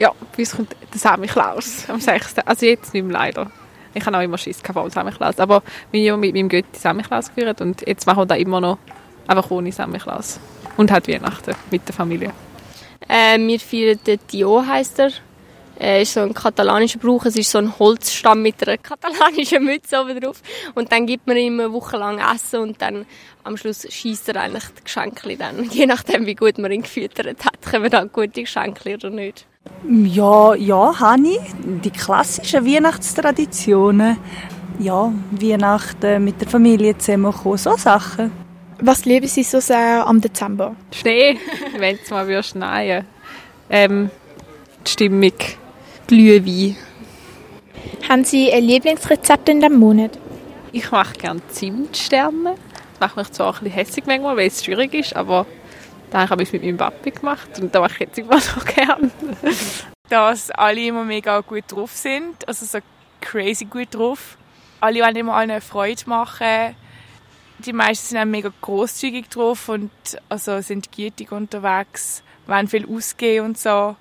Ja, 0.00 0.14
bei 0.32 0.38
uns 0.38 0.56
kommt 0.56 0.74
der 0.94 0.98
Sammy 0.98 1.26
Klaus 1.26 1.84
am 1.90 2.00
6. 2.00 2.38
Also 2.46 2.64
jetzt 2.64 2.94
nicht 2.94 3.02
mehr 3.04 3.12
leider. 3.12 3.50
Ich 3.92 4.06
habe 4.06 4.16
auch 4.16 4.22
immer 4.22 4.38
Schiss 4.38 4.62
vor 4.62 4.88
Sammy 4.88 5.10
Klaus. 5.10 5.38
Aber 5.38 5.62
wir 5.90 6.12
haben 6.14 6.20
mit 6.20 6.34
meinem 6.34 6.48
Götti 6.48 6.78
Sammy 6.78 7.02
Klaus 7.02 7.28
gefeiert 7.28 7.60
und 7.60 7.86
jetzt 7.86 8.06
machen 8.06 8.20
wir 8.20 8.26
da 8.26 8.34
immer 8.34 8.62
noch 8.62 8.78
einfach 9.26 9.50
ohne 9.50 9.70
Sammy 9.72 9.98
Klaus. 9.98 10.40
Und 10.78 10.90
halt 10.90 11.06
Weihnachten 11.06 11.54
mit 11.70 11.86
der 11.86 11.94
Familie. 11.94 12.32
Äh, 13.06 13.38
wir 13.38 13.60
feiern 13.60 13.98
den 14.06 14.18
Dio, 14.32 14.64
heisst 14.66 15.00
er. 15.00 15.10
Äh, 15.78 16.00
ist 16.00 16.14
so 16.14 16.20
ein 16.20 16.32
katalanischer 16.32 16.98
Brauch. 16.98 17.26
Es 17.26 17.36
ist 17.36 17.50
so 17.50 17.58
ein 17.58 17.78
Holzstamm 17.78 18.40
mit 18.40 18.66
einer 18.66 18.78
katalanischen 18.82 19.62
Mütze 19.62 20.00
oben 20.00 20.18
drauf. 20.18 20.40
Und 20.74 20.92
dann 20.92 21.04
gibt 21.04 21.26
man 21.26 21.36
ihm 21.36 21.60
eine 21.60 21.74
Woche 21.74 21.98
lang 21.98 22.20
Essen 22.34 22.60
und 22.60 22.80
dann 22.80 23.04
am 23.44 23.58
Schluss 23.58 23.86
schießt 23.86 24.30
er 24.30 24.36
eigentlich 24.40 24.64
die 24.78 24.84
Geschenke 24.84 25.36
dann. 25.36 25.64
Je 25.70 25.84
nachdem, 25.84 26.24
wie 26.24 26.36
gut 26.36 26.56
man 26.56 26.72
ihn 26.72 26.82
gefüttert 26.82 27.44
hat, 27.44 27.70
kommen 27.70 27.90
dann 27.90 28.10
gute 28.10 28.40
Geschenke 28.40 28.94
oder 28.94 29.10
nicht. 29.10 29.46
Ja, 29.88 30.54
ja, 30.54 31.00
habe. 31.00 31.38
Die 31.84 31.90
klassischen 31.90 32.64
Weihnachtstraditionen. 32.64 34.16
Ja, 34.78 35.12
Weihnachten 35.32 36.24
mit 36.24 36.40
der 36.40 36.48
Familie 36.48 36.96
zusammenkommen, 36.96 37.58
so 37.58 37.76
Sachen. 37.76 38.30
Was 38.80 39.04
lieben 39.04 39.26
Sie 39.26 39.42
so 39.42 39.60
sehr 39.60 40.06
am 40.06 40.20
Dezember? 40.20 40.74
Schnee, 40.92 41.38
wenn 41.78 41.98
es 42.02 42.08
mal 42.10 42.26
wieder 42.28 42.42
schneien. 42.42 43.04
Ähm, 43.68 44.10
die 44.86 44.90
Stimmung, 44.90 45.32
Glühwein. 46.06 46.76
Haben 48.08 48.24
Sie 48.24 48.50
ein 48.52 48.64
Lieblingsrezept 48.64 49.48
in 49.48 49.60
diesem 49.60 49.78
Monat? 49.78 50.18
Ich 50.72 50.90
mache 50.90 51.14
gerne 51.14 51.46
Zimtsterne. 51.48 52.54
Das 52.92 53.00
macht 53.00 53.16
mich 53.16 53.32
zwar 53.32 53.48
ein 53.48 53.64
bisschen 53.64 53.72
hässlich 53.72 54.06
manchmal, 54.06 54.36
weil 54.36 54.46
es 54.46 54.64
schwierig 54.64 54.94
ist, 54.94 55.16
aber 55.16 55.46
da 56.10 56.28
habe 56.28 56.42
ich 56.42 56.48
es 56.48 56.52
mit 56.52 56.62
meinem 56.62 56.76
Papi 56.76 57.10
gemacht 57.10 57.48
und 57.60 57.74
da 57.74 57.80
mache 57.80 57.92
ich 57.94 58.00
jetzt 58.00 58.18
immer 58.18 58.36
noch 58.36 58.64
gerne. 58.74 59.10
Dass 60.08 60.50
alle 60.50 60.86
immer 60.86 61.04
mega 61.04 61.40
gut 61.40 61.64
drauf 61.68 61.92
sind, 61.92 62.46
also 62.48 62.66
so 62.66 62.78
crazy 63.20 63.64
gut 63.64 63.88
drauf. 63.92 64.36
Alle 64.80 65.00
wollen 65.00 65.16
immer 65.16 65.34
allen 65.34 65.50
eine 65.50 65.60
Freude 65.60 66.02
machen. 66.06 66.74
Die 67.58 67.72
meisten 67.72 68.08
sind 68.08 68.18
auch 68.18 68.24
mega 68.24 68.50
großzügig 68.60 69.28
drauf 69.28 69.68
und 69.68 69.90
also 70.28 70.60
sind 70.62 70.90
gütig 70.90 71.30
unterwegs, 71.30 72.22
wollen 72.46 72.68
viel 72.68 72.86
ausgehen 72.88 73.44
und 73.44 73.58
so. 73.58 73.96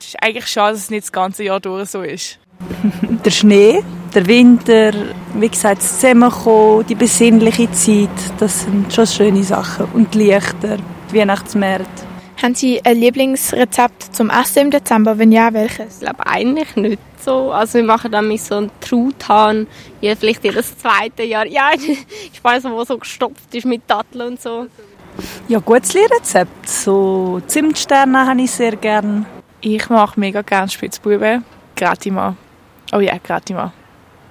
Es 0.00 0.08
ist 0.08 0.22
eigentlich 0.22 0.46
schade, 0.46 0.74
dass 0.74 0.84
es 0.84 0.90
nicht 0.90 1.02
das 1.04 1.12
ganze 1.12 1.42
Jahr 1.42 1.58
durch 1.58 1.90
so 1.90 2.02
ist. 2.02 2.38
der 3.24 3.30
Schnee, 3.30 3.82
der 4.14 4.26
Winter, 4.26 4.92
wie 5.34 5.48
gesagt, 5.48 5.82
das 5.82 6.00
Zusammenkommen, 6.00 6.86
die 6.86 6.94
besinnliche 6.94 7.70
Zeit, 7.72 8.10
das 8.38 8.62
sind 8.62 8.92
schon 8.92 9.06
schöne 9.06 9.42
Sachen. 9.42 9.86
Und 9.92 10.14
die 10.14 10.18
Lichter, 10.18 10.78
die 11.10 11.18
Weihnachtsmärkte. 11.18 12.04
Haben 12.40 12.54
Sie 12.54 12.80
ein 12.84 12.98
Lieblingsrezept 12.98 14.14
zum 14.14 14.30
Essen 14.30 14.66
im 14.66 14.70
Dezember? 14.70 15.18
Wenn 15.18 15.32
ja, 15.32 15.52
welches? 15.52 15.94
Ich 15.94 16.00
glaube 16.00 16.24
eigentlich 16.26 16.76
nicht 16.76 17.02
so. 17.24 17.50
Also 17.50 17.78
wir 17.78 17.84
machen 17.84 18.12
dann 18.12 18.28
mit 18.28 18.40
so 18.40 18.56
einem 18.56 18.70
Truthahn, 18.80 19.66
ja, 20.00 20.14
vielleicht 20.14 20.44
jedes 20.44 20.78
zweite 20.78 21.24
Jahr. 21.24 21.46
Ja, 21.46 21.70
ich 22.32 22.44
weiß 22.44 22.64
wo 22.64 22.84
so 22.84 22.98
gestopft 22.98 23.52
ist 23.54 23.66
mit 23.66 23.82
Datteln 23.88 24.28
und 24.28 24.40
so. 24.40 24.66
Ja, 25.48 25.58
gutes 25.58 25.94
Rezept. 25.96 26.68
So 26.68 27.40
Zimtsterne 27.46 28.26
habe 28.26 28.40
ich 28.40 28.52
sehr 28.52 28.76
gern. 28.76 29.26
Ich 29.60 29.88
mache 29.88 30.20
mega 30.20 30.42
gerne 30.42 30.68
Spitzbuben. 30.68 31.44
Gratima. 31.74 32.36
Oh 32.92 33.00
ja, 33.00 33.18
Gratima. 33.18 33.72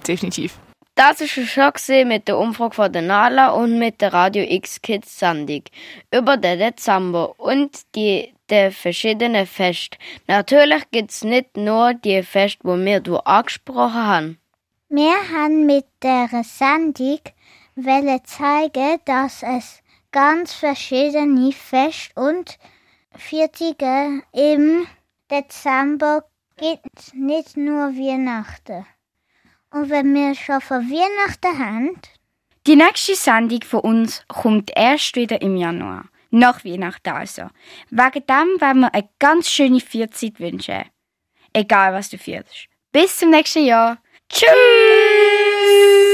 Definitiv. 0.07 0.57
Das 0.97 1.21
war 1.21 1.71
schon 1.75 2.07
mit 2.07 2.27
der 2.27 2.39
Umfrage 2.39 2.73
von 2.73 2.91
der 2.91 3.03
Nala 3.03 3.49
und 3.51 3.77
mit 3.77 4.01
der 4.01 4.13
Radio 4.13 4.43
X 4.43 4.81
Kids 4.81 5.19
Sendung 5.19 5.62
über 6.12 6.38
den 6.38 6.57
Dezember 6.57 7.39
und 7.39 7.81
die 7.93 8.33
der 8.49 8.71
verschiedenen 8.71 9.45
Feste. 9.45 9.99
Natürlich 10.25 10.89
gibt 10.89 11.12
es 11.12 11.23
nicht 11.23 11.55
nur 11.55 11.93
die 11.93 12.23
Feste, 12.23 12.57
die 12.63 12.86
wir 12.86 12.99
du 12.99 13.17
angesprochen 13.17 13.93
haben. 13.93 14.39
Wir 14.89 15.13
haben 15.31 15.67
mit 15.67 15.86
der 16.01 16.29
Sendung 16.43 17.19
zeigen, 18.23 18.99
dass 19.05 19.43
es 19.43 19.83
ganz 20.12 20.53
verschiedene 20.53 21.51
Feste 21.51 22.19
und 22.19 22.57
Vierzige 23.15 24.23
im 24.33 24.88
Dezember 25.29 26.23
gibt, 26.57 27.13
nicht 27.13 27.55
nur 27.55 27.93
Weihnachten. 27.93 28.88
Und 29.77 29.91
wenn 29.91 30.11
wir 30.15 30.33
schon 30.33 30.59
von 30.59 30.89
Weihnachten 30.89 31.59
haben. 31.59 32.01
Die 32.65 32.75
nächste 32.75 33.13
Sendung 33.13 33.61
von 33.61 33.81
uns 33.81 34.23
kommt 34.27 34.71
erst 34.75 35.15
wieder 35.15 35.39
im 35.39 35.55
Januar. 35.55 36.05
Nach 36.31 36.65
Weihnachten 36.65 37.09
also. 37.09 37.43
Wegen 37.91 38.25
dem 38.25 38.59
werden 38.59 38.81
wir 38.81 38.93
eine 38.93 39.07
ganz 39.19 39.47
schöne 39.47 39.79
Vierzeit 39.79 40.39
wünschen. 40.39 40.85
Egal 41.53 41.93
was 41.93 42.09
du 42.09 42.17
führst. 42.17 42.67
Bis 42.91 43.17
zum 43.17 43.29
nächsten 43.29 43.65
Jahr. 43.65 43.99
Tschüss! 44.29 46.07